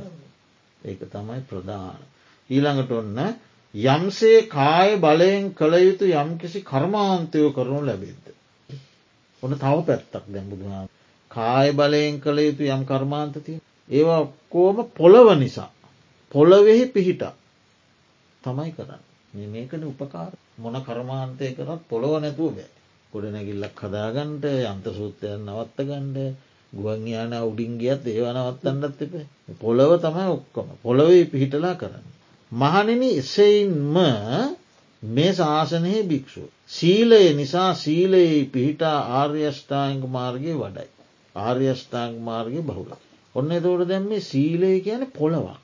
[0.83, 2.03] ඒක තමයි ප්‍රධාන.
[2.51, 3.19] ඊළඟට ඔන්න
[3.75, 8.27] යම්සේ කාය බලයෙන් කළ යුතු යම්කිසි කර්මාන්තයෝ කරනු ලැබෙද්ද.
[9.43, 10.85] ඔන්න තව පැත්තක් දැම්බුදුහා
[11.31, 13.59] කාය බලයෙන් කළ යුතු යම් කර්මාන්තතිය
[13.91, 15.71] ඒවා කෝම පොළොව නිසා
[16.35, 17.23] පොළොවෙහි පිහිට
[18.43, 19.03] තමයි කරන්න.
[19.47, 20.33] මේකන උපකාර.
[20.57, 22.71] මොන කර්මාන්තය කරත් පොළොව නැතුව බෑ.
[23.13, 26.19] ගොඩනැගිල්ලක් හදාගන්ට යන්ත සූත්‍රයන් නවත්ත ගණ්ඩ
[26.73, 29.15] ගුවන් යාන උඩින් ගියත් ඒව නවත්තන්නත් එප
[29.61, 32.07] පොළොව තමයි ඔක්කොම පොළොවේ පිහිටලා කරන්න.
[32.53, 33.97] මහනෙන එසයින්ම
[35.03, 36.43] මේ ශාසනයේ භික්‍ෂු.
[36.71, 40.89] සීලය නිසා සීලයේ පිහිටා ආර්යෂ්ඨාංග මාර්ගය වඩයි.
[41.35, 42.91] ආර්යෂ්ඨාංග මාර්ගය බහුල.
[43.35, 45.61] ඔන්න එතවට දැම් මේ සීලය කියන පොළවක්.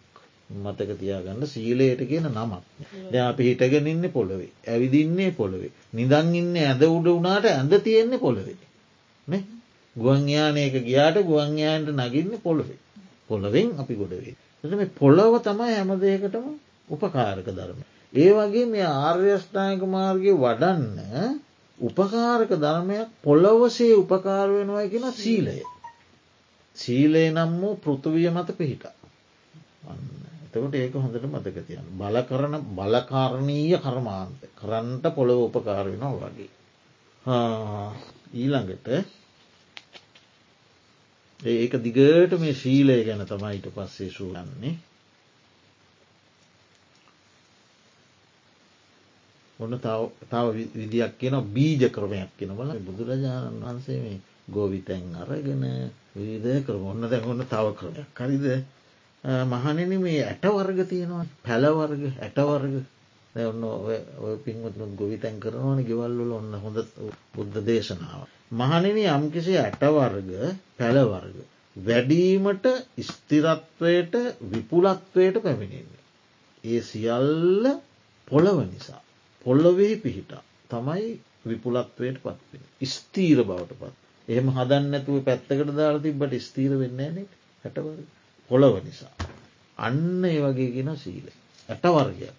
[0.55, 2.63] මතක තියාගන්න සීලයට කියන නමක්.
[3.11, 5.73] ද අපි හිටගෙන ඉන්න පොළොවේ ඇවිදින්නේ පොළොවේ.
[5.93, 8.64] නිදන් ඉන්න ඇද උඩ වනාට ඇඳ තියෙන්නේ පොළොවේ.
[9.97, 12.79] ගුවන්යානයක ගියාට ගුවන්යාන්ට නගින්න පොළොවේ.
[13.29, 14.37] පොළොවෙන් අපි ගොඩවේ.
[14.65, 16.47] එ මේ පොළොව තමයි හැමදයකටම
[16.89, 17.81] උපකාරක ධර්ම.
[18.13, 21.39] ඒ වගේ මේ ආර්යෂ්ඨායක මාර්ගය වඩන්න
[21.79, 25.59] උපකාරක ධර්මයක් පොළොවසේ උපකාර වෙනවා කියෙන සීලය.
[26.77, 28.85] සීලේ නම් වූ පෘතුවිය මත පිහිට.
[30.47, 31.87] එතකට ඒක හොඳට මතක තියන්න.
[31.95, 36.51] බල කරන බලකාරණීය කර්මාන්ත කරන්ට පොළොව උපකාර වෙනවා වගේ.
[38.35, 38.89] ඊළඟට
[41.45, 44.75] ඒක දිගට මේ ශීලය ගැන තමයිට පස්සේ සූලන්නේ
[49.59, 55.65] ඔන්න තව විදියක් කියන බීජ ක්‍රමයක් කියනවල බුදුරජාණන් වහන්සේ මේ ගෝවිතැන් අරගෙන
[56.15, 56.83] විවිධ කරම.
[56.85, 58.09] ඔන්න දැන් ඔන්න තව ක්‍රමයක්.
[58.15, 58.45] කරිද
[59.25, 62.75] මහනෙන මේ ඇටවර්ග තියෙනවා පැලවර්ග ඇටවර්ග
[63.35, 66.79] ඔන්න ඔය පින්වත්නුත් ගොවිතැන් කරනවන ගෙවල්ල ඔන්න හොඳ
[67.35, 68.29] බුද්ධ දේශනාව.
[68.53, 70.31] මහනෙන යම්කිසි ඇටවර්ග
[70.79, 71.37] පැලවර්ග.
[71.77, 72.67] වැඩීමට
[73.05, 74.15] ස්තිරත්වයට
[74.51, 76.03] විපුලත්වයට පැමිණෙන්නේ.
[76.65, 77.67] ඒ සියල්ල
[78.29, 79.03] පොළව නිසා.
[79.47, 82.65] පොල්ලොවෙහි පිහිටා තමයි විපුලත්වයට පත්වෙන.
[82.89, 83.95] ස්තීර බවට පත්.
[84.29, 87.27] එහෙම හදන්නඇතුව පැත්තකට දාලා තිබට ස්තීර වෙන්න නෙ
[87.65, 87.99] හැටවර
[88.51, 89.15] පොළොව නිසා.
[89.79, 91.27] අන්න ඒ වගේගෙන සීල.
[91.69, 92.39] ඇටවර්ගයක්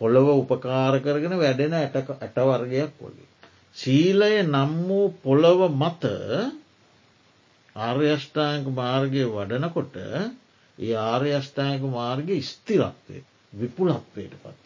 [0.00, 3.28] පොළොව උපකාර කරගෙන වැඩෙන ඇටවර්ගයක් වගේ.
[3.76, 6.04] සීලය නම් වූ පොළොව මත
[7.76, 9.94] ආර්යෂ්ඨායක මාර්ගය වඩනකොට
[10.78, 13.18] ඒ ආර්යෂ්ඨායක මාර්ගය ස්තිරත්වය
[13.52, 14.60] විපුලත්වයට පත්.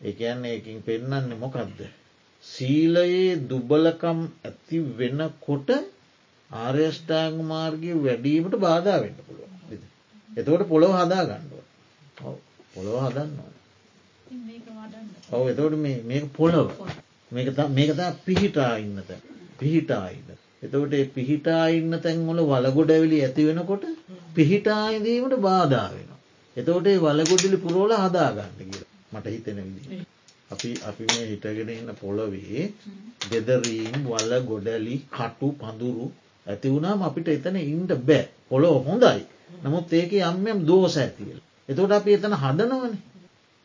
[0.00, 1.80] එකන්න එකින් පෙන්නන්නේ මොකක්ද.
[2.44, 5.68] සීලයේ දුබලකම් ඇති වෙනකොට
[6.50, 9.50] ආර්යෂ්ඨාංග මාර්ගය වැඩීමට බාධා වෙන්න පුළුව.
[10.30, 11.64] එතකොට පොළොව හදා ගණ්ඩුව
[12.74, 13.30] පොළොව හදන්න
[15.32, 16.68] ඔව එතවට මේක පොළොව
[17.30, 19.10] මේකතා පිහිටා ඉන්නත
[19.58, 20.28] පිහිටා ඉන්න.
[20.62, 23.84] එතකොට පිහිටා ඉන්න තැන්වල වලගොඩැවිලි ඇති වෙනකොට
[24.34, 26.10] පිහිටායිදීමට බාධා වෙන.
[26.56, 28.84] එතකොට වලගොඩිලි පුරෝල හදාගන්න කිය.
[29.12, 29.98] මට හිතෙන විදි.
[30.50, 32.64] අපි අපි මේ හිටගෙන ඉන්න පොළොවේ
[33.30, 36.06] ගෙදරීම් වල ගොඩැලි කටු පඳුරු
[36.46, 39.22] ඇති වුණාම අපිට එතන ඉන්ට බෑ පොළොව හොඳයි.
[39.62, 41.38] නමුත් ඒක යම්යම් දෝස ඇතිල්.
[41.68, 42.94] එතකොට අපි එතන හදනවන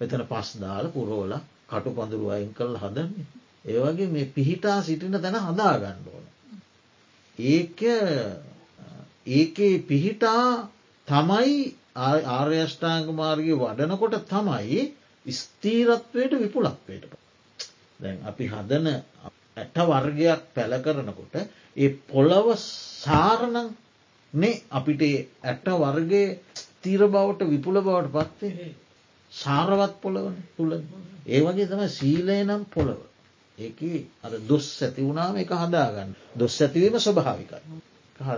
[0.01, 1.33] එතන පස් දාල පුරෝල
[1.67, 3.27] කටු පඳුරු අයින් කල් හදන්නේ.
[3.65, 6.25] ඒවගේ මේ පිහිටා සිටින තැන හදාගණ්ඩෝන.
[7.37, 7.79] ඒක
[9.29, 10.69] ඒකේ පිහිටා
[11.07, 11.53] තමයි
[12.29, 14.81] ආර්යෂ්ඨාංග මාර්ගය වඩනකොට තමයි
[15.25, 17.05] ස්තීරත්වයට විපුලත්වයට
[17.99, 18.87] දැන් අපි හදන
[19.57, 21.35] ඇට වර්ගයක් පැල කරනකොට
[21.77, 23.69] ඒ පොළව සාරණං
[24.33, 25.01] නේ අපිට
[25.43, 26.23] ඇට වර්ගය
[26.55, 28.69] ස්තීර බවට විපුල බවට පත්වේ
[29.33, 30.73] සාරවත් පොළවන තුළ
[31.27, 32.99] ඒ වගේ තම සීලය නම් පොළව
[33.57, 33.79] ඒක
[34.23, 37.79] අර දොස් ඇති වුණාම එක හදාගන්න දොස් ඇතිවීම ස්වභාවිකයි.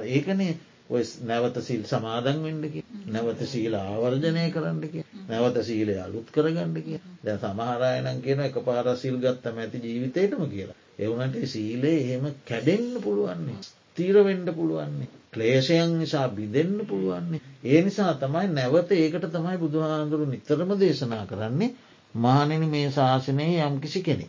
[0.07, 0.53] ඒකනේ
[0.89, 8.21] ඔය නැවත සිල් සමාදන් වෙන්ඩකි නැවත සීල ආවර්ජනය කරන්නකි නැවත සීලය අලුත් කරගන්නකි දැ සමහරයනන්
[8.21, 10.79] කියන එක පාර සිල් ගත්තම ඇති ජීවිතයටම කියලා.
[10.99, 13.61] එවනට සීලේ එහෙම කැඩෙන්න්න පුළුවන්නේ.
[14.01, 15.09] තීරවෙන්ඩ පුළුවන්නේ.
[15.31, 17.41] ක්ලේෂයන් නිසා බිදෙන්න්න පුළුවන්නේ.
[17.65, 21.75] ඒ නිසා තමයි නැවත ඒකට තමයි බුදුහාන්දුරු නිතරම දේශනා කරන්නේ
[22.15, 24.27] මානනි මේ ශාසනයේ යම් කිසි කෙනෙ.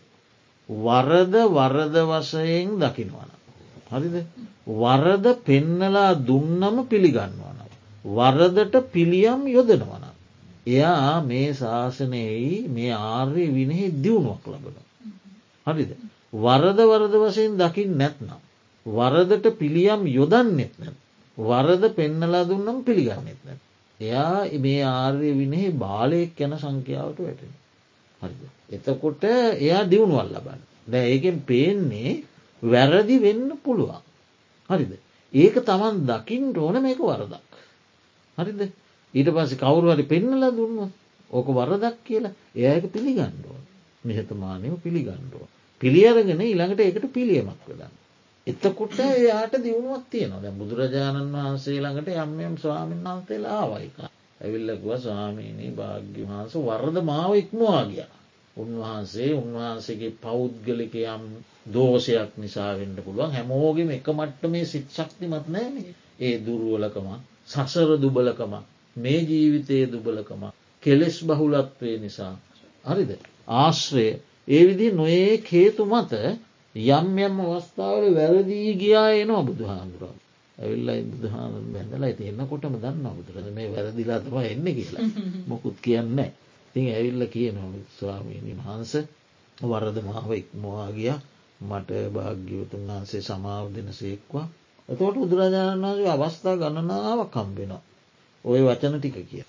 [0.68, 3.30] වරද වරද වසයෙන් දකිනවන.
[3.90, 4.16] හරිද
[4.74, 7.58] වරද පෙන්නලා දුන්නම පිළිගන්නවන.
[8.04, 10.04] වරදට පිළියම් යොදනවන.
[10.68, 14.76] එයා මේ ශාසනයෙහි මේ ආර්ය විනෙහි දියුණුවක් ලබන.
[15.66, 15.90] හරිද.
[16.36, 18.40] වරද වරද වසයෙන් දකිින් නැත්නම්.
[18.86, 20.94] වරදට පිළියම් යොදන්නෙත් නැ.
[21.38, 23.56] වරද පෙන්නලා දුන්නම් පිළිගන්නෙත් නැ.
[24.00, 27.54] එයා මේ ආර්ය විනෙහි බාලයෙක් යැන සංඛ්‍යාවට වැටෙන.
[28.22, 28.42] හරිද.
[28.70, 30.60] එතකොට එයා දියුණුවල් ලබන්න.
[30.86, 32.22] දැ ඒකෙන් පේන්නේ
[32.62, 34.02] වැරදි වෙන්න පුළුවන්.
[34.70, 34.92] හරිද.
[35.34, 37.50] ඒක තමන් දකිින් ඕන මේක වරදක්.
[38.38, 38.60] හරිද
[39.14, 40.90] ඊට පස්සේ කවුරු හරි පෙන්නල දුන්න
[41.30, 43.56] ඕක වරදක් කියලා ඒක පිළිගණ්ඩුව.
[44.04, 45.42] නිහතමානයව පිළිගණ්ඩුව.
[45.80, 48.01] පිළියරගෙන ඊළඟට ඒකට පිළියමක් වෙදන්න.
[48.46, 50.40] එතකොට එයාට දියුණුවක් තියනවා.
[50.40, 53.98] දැ බුදුරජාණන් වහන්සේ ළඟට යම්යම් ස්වාමීන් වහන්සේලා ආවයික.
[54.40, 58.04] ඇවිල්ලකුව ස්වාමීනී භාග්‍ය වහන්ස වරද මාව ඉක්මවා ගිය.
[58.56, 61.22] උන්වහන්සේ උන්වහන්සේගේ පෞද්ගලිකයම්
[61.68, 63.32] දෝෂයක් නිසා වෙන්න පුළුවන්.
[63.32, 65.76] හැමෝගෙම එක මට්ට මේ සිත් ශක්තිමත් නෑන
[66.20, 67.08] ඒ දුරුවලකම
[67.48, 68.54] සසර දුබලකම
[68.96, 70.42] මේ ජීවිතයේ දුබලකම
[70.82, 72.34] කෙලෙස් බහුලත්වය නිසා.
[72.84, 73.10] හරිද?
[73.56, 74.08] ආශ්‍රය.
[74.48, 76.12] ඒ විදි නොඒ කේතු මත
[76.74, 80.14] යම් යම් අවස්ථාවල වැරදිී ගියා එනවා බුදුහාන්දුරව
[80.58, 85.04] ඇවිල්ලයි බුදුහාම බැඳලා ඇති එන්නකොටම දන්න බුදුරද මේ වැරදිලා තම එන්න කියලා.
[85.48, 86.18] මොකුත් කියන්න
[86.74, 88.92] තින් ඇවිල්ල කියනවා ස්වාමීණී වහන්ස
[89.58, 91.12] වරද මාව ඉක්මවාගිය
[91.60, 94.46] මට භාග්‍යවතුන් වහන්සේ සමාව දෙන සේක්වා.
[94.88, 97.82] එතකොට බුදුරජාණන් වහන්සේ අවස්ථා ගණනාව කම්බෙනවා
[98.44, 99.44] ඔය වචන ටික කිය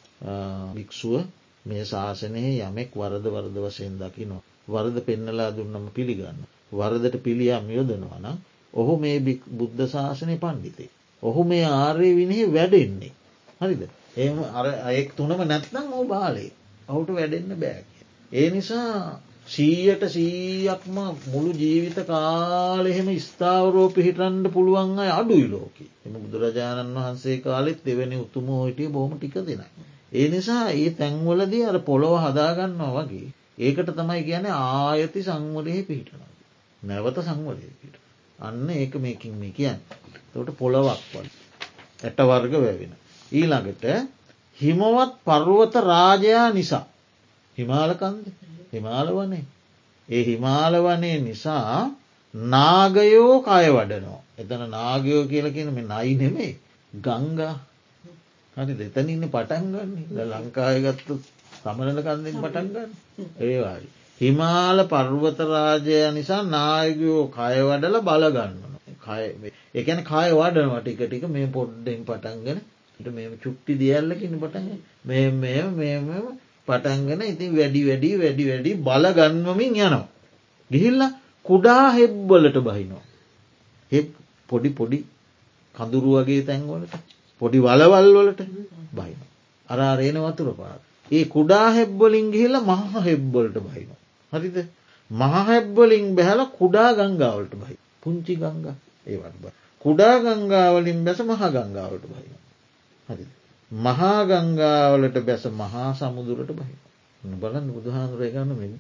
[0.76, 1.16] භික්‍ෂුව
[1.66, 4.44] මේ ශාසනයේ යමෙක් වරද වරද වශයෙන් දකිනවා.
[4.68, 6.40] වරද පෙන්නලා දුන්නම පිළිගන්න
[6.74, 8.38] වරදට පිළියම් යොදනවනම්
[8.74, 9.18] ඔහු මේ
[9.52, 10.90] බුද්ධ ශාසනය පණ්ඩිතේ.
[11.24, 13.14] ඔහු මේ ආර්ය විනෙහි වැඩෙන්නේ.
[13.62, 13.84] හරිද.
[14.18, 16.50] එම අර අයෙක් තුනම නැත්නම් ඕ බාලේ
[16.88, 17.86] ඔහුට වැඩෙන්න බෑක.
[18.32, 26.96] ඒ නිසා සීයට සීයක්ම මුළු ජීවිත කාලෙහෙම ස්ථාවරෝ පිහිටන්ඩ පුළුවන් අය අඩුයි ලෝක එම බුදුරජාණන්
[26.96, 29.68] වහන්සේ කාලෙත් දෙවැනි උතුමෝ හිටිය බොහම ටික දෙනයි.
[30.14, 33.28] ඒ නිසා ඒ තැන්වලදී අර පොළොව හදාගන්නවා වගේ
[33.60, 36.33] ඒකට තමයි කියන ආයති සංවලයේ පිහිටනවා.
[36.84, 37.96] නැවත සංවලයකට.
[38.40, 39.80] අන්න ඒක මේකින් මේ කියන්න.
[40.34, 41.28] තොට පොළොවක් වල.
[42.00, 42.94] ඇට වර්ග වැවෙන.
[43.32, 43.84] ඊළඟට
[44.60, 46.86] හිමවත් පර්ුවත රාජයා නිසා.
[47.58, 48.26] හිමාලකන්ද
[48.74, 49.46] හිමාලවනේ.
[50.10, 51.92] ඒ හිමාලවනේ නිසා
[52.34, 54.20] නාගයෝ කය වඩනෝ.
[54.38, 56.54] එතන නාගයෝ කියලකින මේ නයි නෙමේ
[56.94, 57.56] ගංගා
[58.58, 61.14] හරි දෙතන ඉන්න පටන්ගන්නේ ලංකායගත්තු
[61.58, 62.92] සමනල කන්දෙන් පටන්ගන්න
[63.42, 63.88] ඒවායි.
[64.22, 68.74] හිමාල පර්වතරාජය නිසා නායකයෝ කයවඩල බලගන්නන
[69.76, 72.60] එකන කය වඩනවා ටික ටික මේ පොඩ්ඩෙන් පටන්ගෙන
[73.00, 74.68] මේ චුක්ටි දියල්ලකින්න පටන්
[75.06, 75.28] මේ
[75.74, 76.22] මේ
[76.68, 80.06] පටන්ගෙන ඉතින් වැඩි වැඩි වැඩි වැඩි බලගන්වමින් යනවා.
[80.72, 81.02] ගිහිල්ල
[81.46, 83.04] කුඩා හෙබ්බලට බහිනවා.
[83.92, 84.00] හෙ
[84.50, 85.00] පොඩි පොඩි
[85.76, 86.96] කඳුරු වගේ තැන්වලට
[87.42, 88.42] පොඩි වලවල් වලට
[88.94, 89.20] බහින.
[89.68, 90.80] අරාරේන වතුර පාත්.
[91.12, 94.00] ඒ කුඩා හෙබ්බොලින් ගිහිල්ල මහ හෙබ්බලට බහිනවා.
[94.34, 94.58] හරිද
[95.12, 98.68] මහහැබ්වලින් බැහල කුඩා ගංගාවලට බයි පුංචි ගංග
[99.08, 99.46] ඒවත් බ.
[99.86, 102.34] කුඩා ගංගාවලින් බැස මහ ගංගාවට බයි.
[103.10, 103.26] හරි.
[103.72, 106.76] මහා ගංගාවලට බැස මහා සමුදුරට බහි.
[107.22, 108.74] බලන්න බුදුහාන්දුරය ගන්න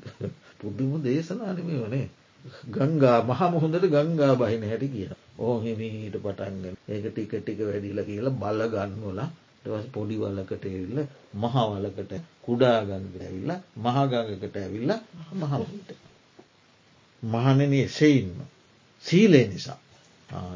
[0.59, 2.07] පුදුම දේශනානමේ වනේ.
[2.69, 8.35] ගංගා මහ මුහොඳට ගංගා බහින හැටි කිය ඕ හිමීට පටන්ග ඒක ටික ටික වැඩිල කියලා
[8.35, 9.29] බල ගන්නවලා
[9.65, 10.99] ටවස් පොඩි වලකට ඇවිල්ල
[11.35, 12.11] මහවලකට
[12.41, 14.91] කුඩාගංග ඇවිල්ල මහගඟකට ඇවිල්ල
[15.33, 15.89] මහමට.
[17.23, 18.33] මහනන එසෙයින්ම
[19.03, 19.79] සීලේ නිසා.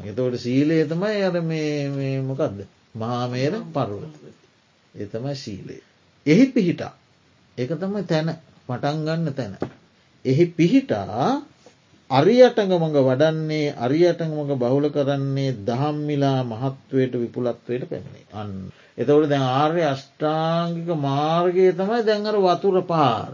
[0.04, 2.60] එතවට සීලේ තමයි අර මේ මොකක්ද
[2.94, 4.14] මහාමේර පරුවත.
[4.94, 5.82] එතමයි සීලේ.
[6.26, 6.94] එහි පිහිටා
[7.58, 8.28] ඒක තමයි තැන
[8.66, 9.54] පටන්ගන්න තැන.
[10.24, 11.42] එහි පිහිටා
[12.10, 18.54] අරියටඟමඟ වඩන්නේ අරියටඟමඟ බහුල කරන්නේ දහම්මිලා මහත්වයට විපුලත්වයට පැමිණේ අන්න.
[18.98, 23.32] එතවට දැන් ආර්ය අෂ්ටාංගික මාර්ගය තමයි දැඟර වතුර පාර.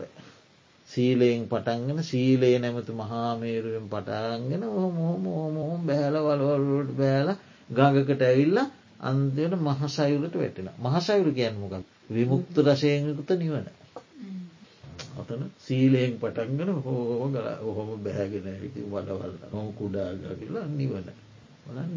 [0.89, 4.97] සීලයෙන් පටන්ගෙන සීලේ නැමතු මහාමේරුවෙන් පටන්ගෙන හොම
[5.29, 7.31] හොම බෑල වලවල්ලට බෑල
[7.71, 8.59] ගඟකට ඇවිල්ල
[9.03, 11.75] අන්දයට මහසයුරට වැටෙන මහසයුරු කියන්මකක්
[12.11, 13.67] විමුක්ත රශයකුත නිවන.
[15.15, 21.07] අතන සීලයෙන් පටන්ගෙන හෝ ගල ඔහොම බෑගෙන ඉති වඩවල්ල නොම කුඩාගකිලා නිවන.
[21.67, 21.91] වලන්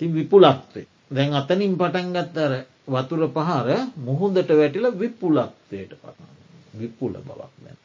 [0.00, 2.52] ති විපුලක්වේ දැන් අතනින් පටන්ගත්තර
[2.88, 6.32] වතුර පහර මුහුදට වැටිල විපුලක්වයට පටන
[6.74, 7.78] විපුල බවක් දැන්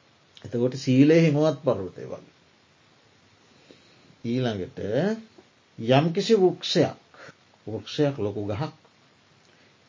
[0.45, 2.33] එතකොට සීලය හිමවත් පරුතය වගේ.
[4.25, 4.79] ඊළඟට
[5.79, 7.21] යම්කිසි වෘක්ෂයක්
[7.67, 8.82] වෘක්ෂයක් ලොකු ගහක්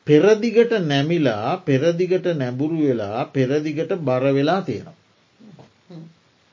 [0.06, 4.96] පෙරදිගට නැමිලා පෙරදිගට නැබුරු වෙලා පෙරදිගට බර වෙලා තියෙනවා.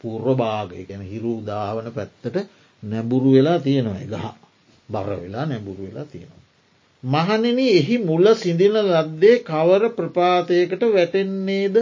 [0.02, 2.38] පූර්ව භාගය ගැන හිරු දාවන පැත්තට
[2.84, 4.28] නැබුරු වෙලා තියෙනවා ගහ.
[4.90, 6.42] බර වෙලා නැබුරු වෙලා තියෙනවා.
[7.04, 11.76] මහනෙන එහි මුල සිඳින ලද්දේ කවර ප්‍රපාතයකට වැටෙන්නේද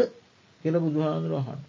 [0.63, 1.61] කියල බුදුහාදුරහන්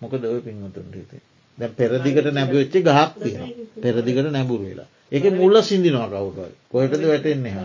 [0.00, 1.22] මොක දව පින්වතුන්ට හිතේ
[1.58, 4.88] දැ පෙරදිගට නැබවෙච්චි ගහක් තියෙන පෙරදිගට නැබුරු වෙලා.
[5.12, 7.54] එක මුල්ල සිින්දිනවා කවුටයි කොයටද වැටෙන්නේ?
[7.54, 7.60] හ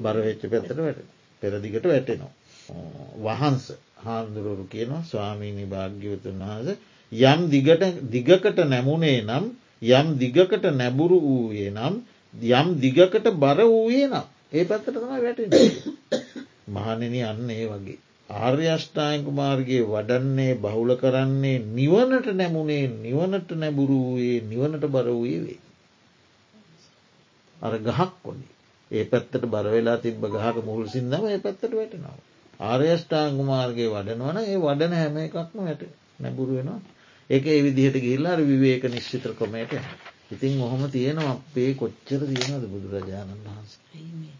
[0.00, 1.00] බරවෙච්ච පැත්තට වැට
[1.42, 2.32] පෙරදිගට වැටෙනවා.
[3.20, 3.64] වහන්ස
[3.98, 6.68] හාමුදුරුවරු කියනවා ස්වාමීණි භාග්‍යවතුන් වහස
[7.12, 7.40] යම්
[8.14, 9.44] දිගකට නැමුණේ නම්
[9.90, 11.94] යම් දිගකට නැබුරු වූයේ නම්
[12.52, 15.50] යම් දිගකට බර වූයේ නම් ඒ පැත්තට තමයි වැටෙන.
[16.68, 17.98] මහනෙන අන්න ඒ වගේ.
[18.30, 25.60] ආර්යෂ්ඨායක මාර්ගයේ වඩන්නේ බහුල කරන්නේ නිවනට නැමුණේ නිවනට නැබුරු වූයේ නිවනට බර වූයේ වේ.
[27.60, 28.46] අර ගහක් කොඩි.
[28.92, 32.16] ඒ පැත්තට බරවෙලා තිබ ගහක මුහුල් සිින්දම ඒ පැත්තට වැටෙනවා.
[32.62, 35.82] ආර්යෂ්ඨාංග මාර්ගය වඩනවන ඒ වඩන හැම එකක්ම වැට
[36.18, 36.80] නැබුරු වෙනවා.
[37.30, 39.72] ඒක ඒ විදිහට ගිල්ලාර විවේක නිශ්චිත්‍ර කොමයට
[40.30, 43.72] ඉතින් ඔහොම තියෙනවා අපේ කොච්චර තියෙනවද බුදුරජාණන් වහන්ස.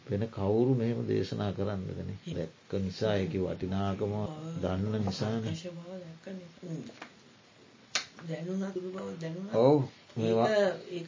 [0.06, 4.12] වෙන කවුරු මෙහෙම දේශනා කරන්නගෙන දැක්ක නිසා එක වටිනාකම
[4.58, 5.42] දන්න නිසාන
[9.56, 9.78] ඔව්
[10.18, 11.04] ඒ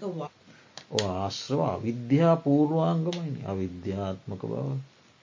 [0.90, 4.68] ආශ්‍රව අවිද්‍යා පූර්වාංගමයිනි අවිද්‍යාත්මක බව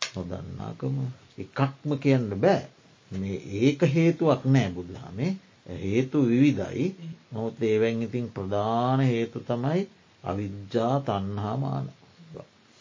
[0.01, 0.95] නොදන්නාකම
[1.37, 2.63] එකක්ම කියන්න බෑ.
[3.11, 5.31] මේ ඒක හේතුවක් නෑ බුදුහමේ.
[5.83, 6.85] හේතු විවිධයි.
[7.31, 9.81] නොත් ඒවැන් ඉතින් ප්‍රධාන හේතු තමයි
[10.23, 11.85] අවිද්‍යා තන්හාමාන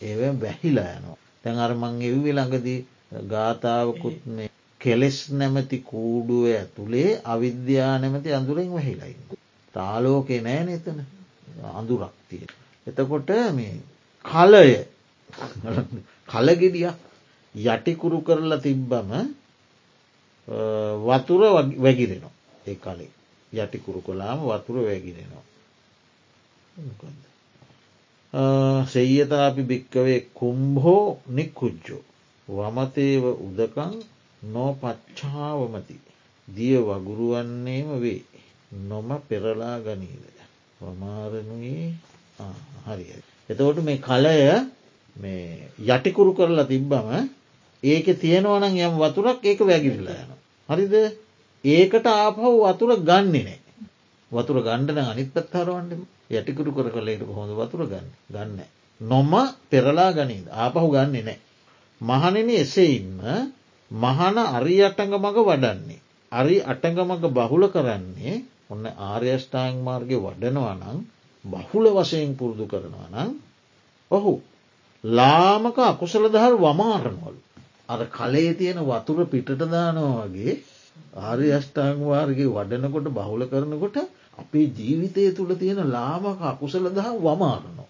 [0.00, 1.18] ඒව වැහිලා යනවා.
[1.42, 2.80] තැන් අරමං එව්වෙ ළඟදී
[3.28, 4.50] ගාථාවකුත් මේ
[4.80, 9.14] කෙලෙස් නැමැති කූඩුව ඇතුළේ අවිද්‍යා නැමැති අඳුරෙන් වැහිලයි.
[9.74, 11.00] තාලෝකෙ නෑ නතන
[11.74, 12.52] අඳුරක් තියෙන.
[12.86, 13.76] එතකොට මේ
[14.24, 14.70] කලය
[16.28, 16.96] කලගෙඩියක්
[17.54, 19.10] යටිකුරු කරලා තිබ්බම
[21.00, 21.42] වතුර
[21.76, 22.34] වැගිරෙනවා
[22.66, 23.10] ඒ කලේ
[23.52, 25.44] යටිකුරු කොලාම වතුර වැගිරෙනවා
[28.86, 32.02] සෙයතාපි භික්කවේ කුම්හෝ නික්කුජ්ජෝ
[32.48, 33.94] වමතේව උදකං
[34.42, 35.96] නෝ පච්චාවමති
[36.48, 38.22] දිය වගුරුවන්නේම වේ.
[38.80, 40.24] නොම පෙරලා ගනීද
[40.80, 41.88] වමාරනුයේ
[42.86, 43.06] හරි
[43.48, 44.36] එතකොට මේ කලය
[45.16, 47.08] මේ යටිකුරු කරලා තිබ්බම
[47.82, 50.30] ඒක තියෙනවනම් යම් වතුරක් ඒක වැගිරිලා යන.
[50.68, 50.94] හරිද
[51.64, 53.58] ඒකට ආපහු වතුර ගන්නේ නෑ.
[54.30, 55.92] වතුර ගණ්ඩන අනිත් පත්හරවන්ඩ
[56.30, 58.60] යටිකුරු කර කලේට හොඳ වතුර ගන්න ගන්න.
[59.00, 59.32] නොම
[59.66, 61.38] පෙරලා ගනීද ආපහු ගන්නේ නෑ.
[62.00, 63.18] මහනෙන එසෙයින්ම
[63.90, 66.00] මහන අරි අටඟ මඟ වඩන්නේ.
[66.32, 68.34] අරි අටඟ මඟ බහුල කරන්නේ
[68.68, 71.00] ඔන්න ආර්යෂ්ඨාං මාර්ගය වඩනවනං
[71.44, 73.30] බහුල වශයෙන් පුරුදු කරනවා නම්
[74.10, 74.32] ඔහු
[75.04, 77.40] ලාමක අකුසල දහල් වමාරනවලු.
[77.88, 80.54] අර කලේ තියෙන වතුර පිටට දානවා වගේ
[81.18, 83.96] ආර්ය අෂ්ඨාංවාර්ගේ වඩනකොට බහුල කරනකොට
[84.38, 87.88] අපේ ජීවිතය තුළ තියෙන ලාමක අකුසල දහ වමාරනවා.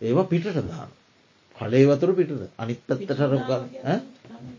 [0.00, 0.90] ඒවා පිටට දාන.
[1.56, 3.50] කලේ වතුර පිටද අනිත් පත්තටරක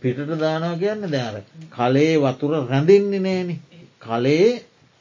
[0.02, 1.36] පිටට දානවා කියන්න දැර
[1.72, 3.50] කලේ වතුර රැඳෙන්නේ නෑන
[4.00, 4.50] කලේ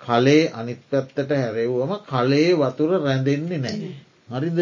[0.06, 3.90] කලේ අනිත් පැත්තට හැරෙව්වම කලේ වතුර රැඳෙන්නේ නෑ.
[4.32, 4.60] හරිද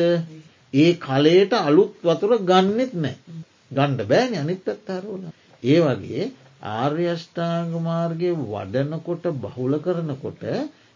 [0.75, 3.17] ඒ කලේට අලුත් වතුර ගන්නෙත් නෑ.
[3.71, 5.23] ගණ්ඩ බෑන අනිත් පැත්තාරෝල.
[5.63, 6.25] ඒ වගේ
[6.75, 10.43] ආර්යෂ්ඨාංග මාර්ගය වඩනකොට බහුල කරනකොට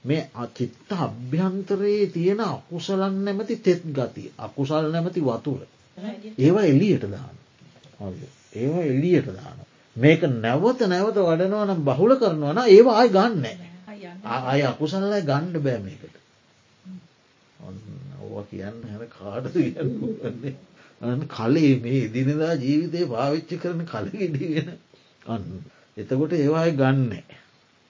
[0.04, 5.60] මේ අචිත්ත අභ්‍යන්තරයේ තියෙන අකුසලන් නැමති තෙත් ගති අකුසල් නැමති වතුර.
[6.38, 7.34] ඒවා එලියට දාන.
[8.54, 9.58] ඒවා එලියට දාන.
[9.96, 13.67] මේක නැවත නැවත වඩනවනම් බහුල කරනවන ඒවා අයි ගන්න.
[14.24, 16.16] අය අකුසල්ලයි ගණ්ඩ බෑමකට
[18.20, 20.56] ඕ කියන්න හැන කාටද කියන්න?
[21.00, 24.70] අන්න කලේ මේ දිනදා ජීවිතය පාවිච්චි කරන කලගෙඩිගෙන
[25.26, 25.64] අන්න.
[25.96, 27.12] එතකොට ඒවායි ගන්න.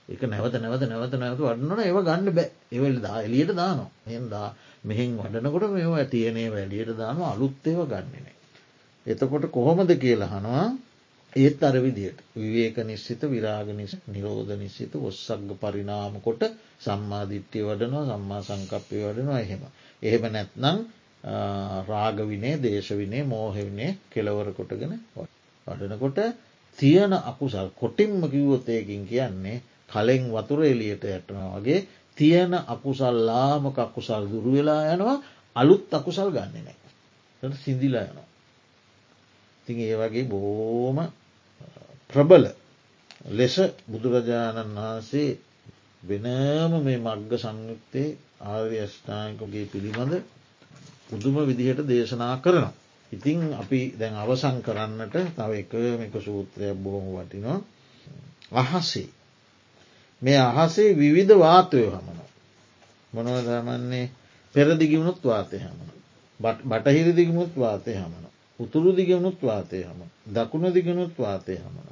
[0.09, 2.51] එක නැවත නැවත නැවත නැවත වඩන්නන ඒව ගන්න බෑ.
[2.71, 3.91] එවල් දා එලියට දානවා.
[4.09, 4.49] එදා
[4.85, 8.37] මෙහෙන් වඩනකොට මේවා තියනේ වැඩියට දාන අලුත් ඒව ගන්නනේ
[9.07, 10.67] එතකොට කොහොමද කියලා හනවා
[11.33, 16.43] ඒත් අර විදියට විවේක නිශ්චිත විරාගනිස් නිරෝධ නිශ්චිත ඔස්සක්ග පරිනාම කොට
[16.81, 19.63] සම්මාධිට්්‍යය වඩනවා සම්මා සංකප්පය වඩනවා එහෙම.
[20.03, 20.79] එහෙම නැත්නං
[21.87, 24.95] රාගවිනේ දේශවිනේ මෝහෙවිනේ කෙලවර කොටගෙන
[25.67, 26.19] වඩනකොට
[26.79, 31.87] තියන අකුසල් කොටින්ම කිව්වොතයකින් කියන්නේ කලෙන් වතුර එලියට ඇටනවා වගේ
[32.19, 35.19] තියෙන අකුසල්ලාමක අකුසල් දුරු වෙලා යනවා
[35.57, 36.65] අලුත් අකුසල් ගන්න
[37.43, 38.29] නෑ සිදිලා යනවා.
[39.67, 40.99] ඉතින් ඒ වගේ බෝම
[42.11, 42.45] ප්‍රබල
[43.31, 43.57] ලෙස
[43.87, 45.39] බුදුරජාණන් වහන්සේ
[46.03, 50.15] වෙනම මේ මග්ග සංයුක්තේ ආර්ය අෂ්ඨායකගේ පිළිබඳ
[51.09, 52.73] පුදුම විදිහට දේශනා කරනවා.
[53.13, 57.61] ඉතිං අපි දැන් අවසං කරන්නට තව එක එක සූත්‍රයක් බොහොම වටිනවා.
[58.55, 59.09] අහසේ.
[60.23, 62.19] මේ අහසේ විවිධ වාතය හමන.
[63.13, 64.11] මොනව දමන්නේ
[64.55, 65.89] පෙරදිගිමුණුත් වාතය හමන.
[66.41, 68.28] බටහිරි දිගමුත් වාතය හමන.
[68.61, 70.01] උතුරු දිගමුණුත් වාතය හම.
[70.29, 71.87] දකුණ දිගනුත් වාතය හමන.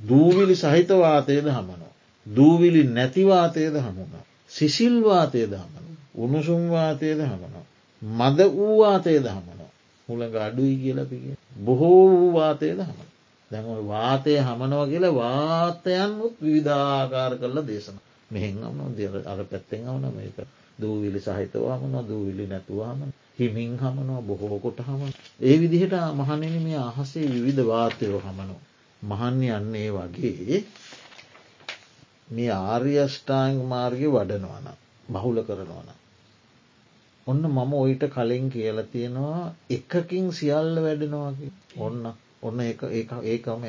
[0.00, 1.92] දූවිලි සහිත වාතයද හමනවා.
[2.26, 4.14] දූවිලි නැතිවාතයද හමුණ.
[4.48, 5.86] සිසිල්වාතයද හමන.
[6.16, 7.64] උණුසුම්වාතයද හමනවා.
[8.02, 9.70] මද වූවාතයද හමනවා.
[10.08, 11.36] හුළඟ අඩුයි කියලපිගේ.
[11.58, 13.00] බොහෝ වූවාතයද හම.
[13.50, 17.96] දැම වාතය හමනව කියල වාතයන් උත් විවිධාකාර කරලා දේශන.
[18.30, 20.38] මෙහෙන් අමන දෙර අර පැත්තෙන් අවන මේක
[20.78, 23.00] දූවිලි සහිතව හමන දූවිලි නැතුවාම
[23.40, 25.02] හිමින් හමනවා බොහෝ කොට හම.
[25.40, 28.60] ඒ විදිහට මහනෙන මේ අහසේ විවිධ වාතයෝ හමනවා.
[29.02, 30.58] මහන්න යන්නේ වගේ
[32.30, 34.68] මේ ආර්යෂ්ඨාංග මාර්ගය වඩනවන
[35.08, 35.90] බහුල කරනවන.
[37.26, 42.12] ඔන්න මම ඔයිට කලින් කියල තියෙනවා එකකින් සියල්ල වැඩෙනවාගේ ඔන්න
[42.42, 42.60] ඔන්න
[43.26, 43.64] ඒකම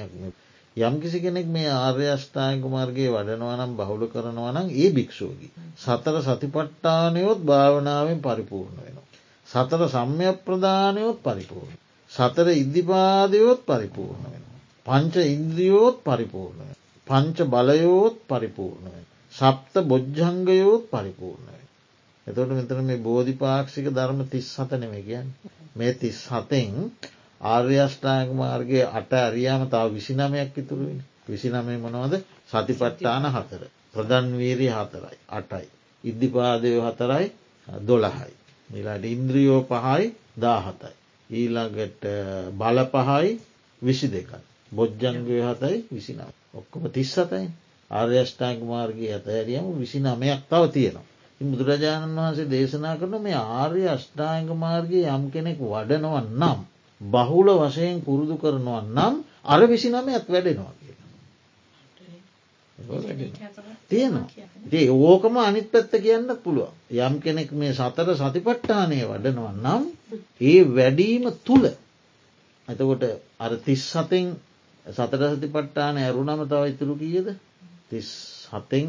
[0.77, 5.51] යම් කිසි කෙනෙක් මේ ආර්යෂ්ඨායක මාර්ගයේ වඩනවනම් බහුල කරනවනම් ඒ භික්ෂෝගී.
[5.77, 9.10] සතර සතිපට්ටානයොත් භාවනාවෙන් පරිපූර්ණ වෙනවා.
[9.51, 11.77] සතර සම්යක් ප්‍රධානයොත් පරිපූර්ණ.
[12.11, 14.43] සතර ඉද්ධිපාදයොත් පරිපූර්ණ වෙන.
[14.85, 16.69] පංච ඉන්ද්‍රියෝත් පරිපූර්ණය.
[17.07, 18.99] පංච බලයෝත් පරිපූර්ණය.
[19.33, 21.57] සප්ත බොජ්ජංගයෝත් පරිපූර්ණය.
[22.27, 25.27] එතොට මෙතන මේ බෝධිපාක්ෂික ධර්ම තිස් හතනෙම කියන්
[25.75, 26.75] මේ තිස් හතෙන්
[27.41, 32.13] ආර්යෂ්ඨායක මාර්ගගේ අට අරියාම තාව විසිනමයක් ඉතුරුයි විසිනමය මොනවද
[32.51, 35.67] සතිපට්ටාන හතර ප්‍රධන්වීරී හතරයි අටයි.
[36.03, 37.25] ඉද්ධිපාදය හතරයි
[37.83, 38.33] දොළහයි.
[38.71, 40.05] නිලාට ඉන්ද්‍රියෝ පහයි
[40.37, 40.93] දාහතයි.
[41.29, 42.03] ඊළඟට
[42.53, 43.39] බල පහයි
[43.81, 44.41] විසි දෙකයි.
[44.71, 46.31] බොජ්ජංගය හතයි විසිනම්.
[46.53, 47.47] ඔක්කොම තිස් සතයි
[47.91, 51.05] ආර්යෂ්ඨාංක මාර්ගය ඇත ඇරියම විසි නමයක් තව තියෙනවා.
[51.41, 56.59] බුදුරජාණන් වහන්සේ දේශනා කරන මේ ආර්ය අෂ්ඨාංග මාර්ගය යම් කෙනෙක් වඩනව නම්.
[57.01, 59.15] බහුල වශයෙන් පුරුදු කරනවා නම්
[59.45, 60.80] අර විසි නමයක් වැඩෙනවා කිය.
[63.87, 64.27] තියෙනවා.
[64.71, 66.69] ඒ ඕකම අනිත් පැත්ත කියන්න පුළුව.
[66.91, 69.83] යම් කෙනෙක් මේ සතර සතිපට්ටානය වඩනවා නම්
[70.43, 71.65] ඒ වැඩීම තුළ
[72.67, 73.03] එතකොට
[73.39, 74.35] අර තිස් සතෙන්
[74.85, 77.27] සතර සති පට්ටාන ඇරුණම තව ඉතුරු කියද?
[77.89, 78.09] තිස්
[78.51, 78.87] හතෙන්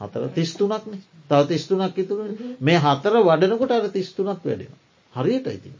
[0.00, 1.00] හතර තිස්තුනක්නේ.
[1.28, 2.18] තව තිස්තුනක් ඉතුර
[2.60, 4.74] මේ හතර වඩනකොට අර තිස්තුනක් වැඩෙන
[5.14, 5.70] හරියට ඉති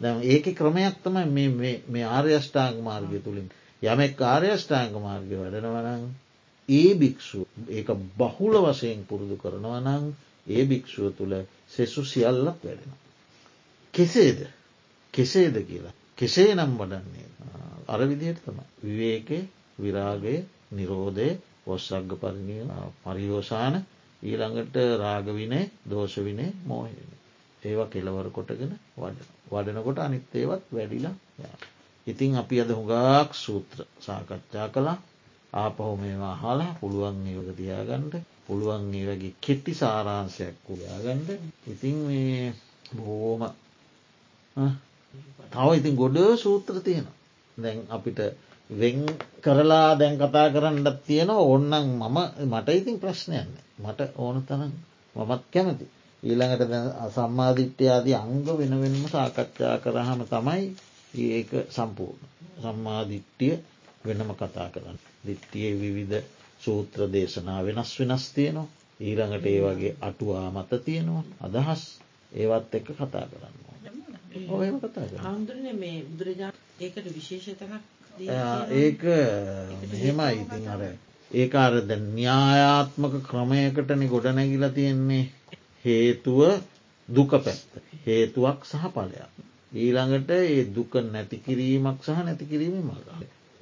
[0.00, 1.46] දැ ඒක ක්‍රමයක් තමයි
[1.88, 3.48] මේ ආර්යෂ්ඨාංග මාර්ගය තුළින්
[3.82, 6.04] යමෙක් ආර්යෂ්ඨාංග මාර්ගය වැඩනවනං
[6.68, 10.04] ඒ භික්‍ෂු ඒක බහුල වශයෙන් පුරුදු කරනවනං
[10.46, 11.34] ඒ භික්‍ෂුව තුළ
[11.68, 12.92] සෙසු සියල්ලක් වැඩෙන.
[13.94, 14.40] කෙසේද?
[15.14, 15.94] කෙසේද කියලා.
[16.16, 17.28] කෙසේ නම් වඩන්නේ?
[17.86, 19.38] අර විදියට තම විවේකය
[19.78, 20.34] විරාගය
[20.70, 21.28] නිරෝධය
[21.66, 22.64] ඔස්සග්ග පරිණිය
[23.02, 23.74] පරියෝෂාන
[24.22, 27.16] ඊළඟට රාගවිනේ දෝෂවිනේ මෝහන
[27.62, 31.14] ඒවා කෙලවර කොටගෙන වඩ වඩනකොට අනිත් ඒවත් වැඩිලා
[32.08, 34.98] ඉතිං අපි අද හුඟාක් සූත්‍ර සාකච්ඡා කළා.
[35.52, 38.14] ආපහු මේවා හලා පුළුවන් ඒවක තියාගන්නට
[38.46, 41.28] පුළුවන් ඒ වගේ කෙට්ටි සාරාංශයක් කුයාගන්ඩ
[41.66, 42.52] ඉතිං මේ
[42.96, 43.42] බෝම
[45.52, 47.16] තව ඉතින් ගොඩ සූත්‍ර තියෙනවා.
[47.56, 48.20] දැන් අපිට
[48.70, 48.98] වෙන්
[49.40, 54.72] කරලා දැන් කතා කරන්නත් තියෙන ඔන්නන් මම මට ඉතින් ප්‍රශ්නයන්න මට ඕන තනම්
[55.16, 55.86] මමත් කැමති.
[56.22, 56.72] ඊළඟට
[57.14, 60.64] සම්මාධිට්්‍යයාදී අංග වෙනවෙන්ම සාකච්ඡා කරහම තමයි
[61.14, 62.28] ඒක සම්පූර්ණ.
[62.58, 63.54] සම්මාධිට්ටිය
[64.04, 64.98] වෙනම කතා කරන්න.
[65.26, 66.24] දිට්ටියේ විවිධ
[66.60, 68.68] සූත්‍ර දේශනා වෙනස් වෙනස් තියනවා.
[69.00, 71.82] ඊළඟට ඒ වගේ අටුවා මත තියෙනවා අදහස්
[72.32, 73.56] ඒවත් එක්ක කතා කරන්න.
[74.48, 77.82] ඔහම කතා හාමුදුරන මේ බුදුරජාණන් ඒකට විශේෂතනක්
[78.76, 79.02] ඒක
[79.82, 80.82] මෙහෙමයි ඉතින් අර
[81.30, 85.24] ඒක අර ද න්‍යායාත්මක ක්‍රමයකටන ගොඩනැගිලා තියෙන්නේ
[85.84, 86.40] හේතුව
[87.08, 87.70] දුක පැත්ත
[88.06, 89.47] හේතුවක් සහ පලයක්.
[89.72, 93.08] ඊළඟට ඒ දුක නැතිකිරීමක් සහ නැතිකිරීම මග.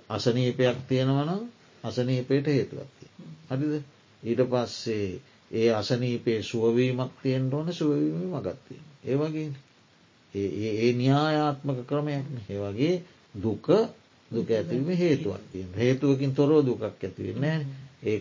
[0.08, 1.42] අසනීපයක් තියෙනවනම්
[1.84, 3.10] අසනීපයට හේතුවක්තිය.
[3.50, 3.74] හරිද?
[4.22, 8.80] ඊට පස්සේ ඒ අසනීපේ සුවවීමක් තියෙන් ඕන සුවවීම මගත්තිය.
[9.04, 9.50] ඒ වගේ
[10.34, 12.94] ඒ න්‍යායාත්මක ක්‍රමයක් ඒ වගේ
[13.34, 13.66] දුක
[14.30, 17.62] දුක ඇතිවීම හේතුවක් තිය හේතුවකින් තොරෝ දුකක් ඇතිවෙන්න
[18.02, 18.18] ඒ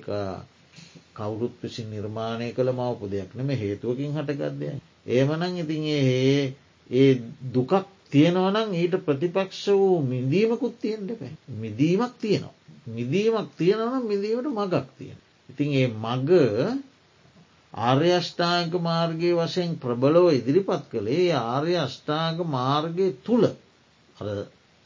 [1.14, 4.68] කවුරුත් විසින් නිර්මාණය කළ මවපු දෙයක් නෙම හේතුවකින් හටගත්දය
[5.08, 6.54] ඒමනං ඉතින් ඒ
[6.90, 7.12] ඒ
[7.50, 7.74] දුකක්
[8.12, 12.54] තියෙනවනම් ඊට ප්‍රතිපක්ෂ වූ මිදීමකුත් තියෙන්ට පැ මිදීමක් තියෙනවා.
[12.88, 15.20] මිදීමක් තියෙනවනම් මිදීමට මගක් තියෙන.
[15.50, 16.30] ඉතින් ඒ මග
[17.74, 23.46] ආර්ය අෂ්ඨාංක මාර්ගය වශයෙන් ප්‍රබලව ඉදිරිපත් කළේ ආර්ය අෂ්ඨාංක මාර්ගය තුළ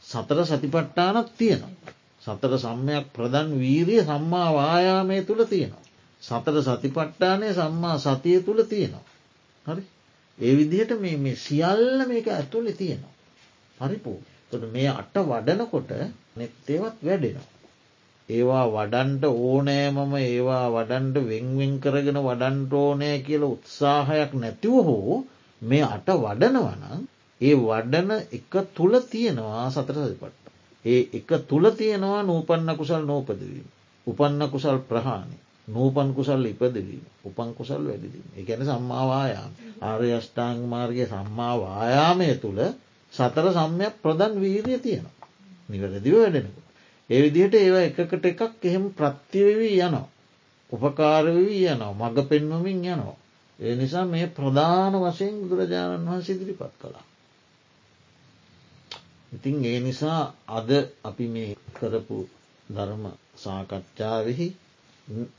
[0.04, 1.92] සතර සතිපට්ටානක් තියෙනවා.
[2.22, 5.84] සතර සම්මයක් ප්‍රධන් වීරිය සම්මා වායාමය තුළ තියෙනවා.
[6.22, 9.06] සතර සතිපට්ටානය සම්මා සතිය තුළ තියෙනවා.
[9.64, 9.82] හරි
[10.40, 13.14] ඒ විදිහට මේ සියල්ල මේක ඇතුළෙ තියෙනවා.
[13.78, 14.12] හරිපු
[14.50, 15.90] තොට මේ අට වඩනකොට
[16.36, 17.48] නෙත්තේවත් වැඩෙනවා.
[18.28, 25.16] ඒවා වඩන්ට ඕනෑමම ඒවා වඩන්ට වෙංවෙන් කරගෙන වඩන්ට ඕනෑ කියල උත්සාහයක් නැතිව හෝ
[25.62, 27.02] මේ අට වඩනවනම්
[27.40, 30.44] ඒ වඩන එක තුළ තියෙනවා සතර සතිපට්ට.
[30.84, 33.68] ඒ එක තුළ තියෙනවා නූපන්න කුසල් නෝපදවීම.
[34.06, 35.38] උපන්න කුසල් ප්‍රහාණි
[35.70, 39.52] නූපන් කුසල් ඉපදවීම උපන් කුසල් වැඩිදීම එකැන සම්මාවායාම
[39.82, 42.60] ආර්ය අෂ්ඨාංග මාර්ගය සම්මාවායාමය තුළ
[43.12, 45.26] සතර සම්යක් ප්‍රධන් වීරිය තියෙනවා.
[45.68, 46.60] නිවැරදිව වැඩෙනකු.
[47.10, 50.08] ඒ විදිහට ඒවා එකකට එකක් එහෙම ප්‍රත්තිවවී යනවා.
[50.72, 53.16] උපකාරවී යනවා මඟ පෙන්වමින් යනවා.
[53.58, 57.06] ඒ නිසා මේ ප්‍රධාන වශයෙන් බුදුරජාණන් වහන්සේ ඉදිරිපත් කළා.
[59.32, 60.70] ඉතින් ඒ නිසා අද
[61.04, 62.18] අපි මේ කරපු
[62.68, 63.04] ධර්ම
[63.36, 64.48] සාකච්ඡාවෙහි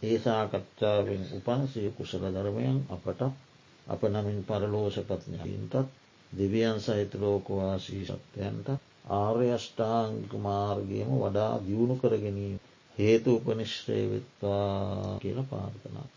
[0.04, 3.22] ඒ සාකච්ඡාවෙන් උපන්සේ කුසල ධර්මයන් අපට
[3.88, 5.76] අප නමින් පරලෝෂපත්ඥයින්ටත්
[6.32, 8.68] දෙවියන් සහිත ලෝකවාසී සත්‍යයන්ට
[9.14, 12.58] ආර්යෂ්ඨාංක මාර්ගයම වඩා දියුණු කරගැනීම
[12.98, 16.08] හේතු උපනිශ්්‍රයවෙත්වා කියල පාර්ථනා.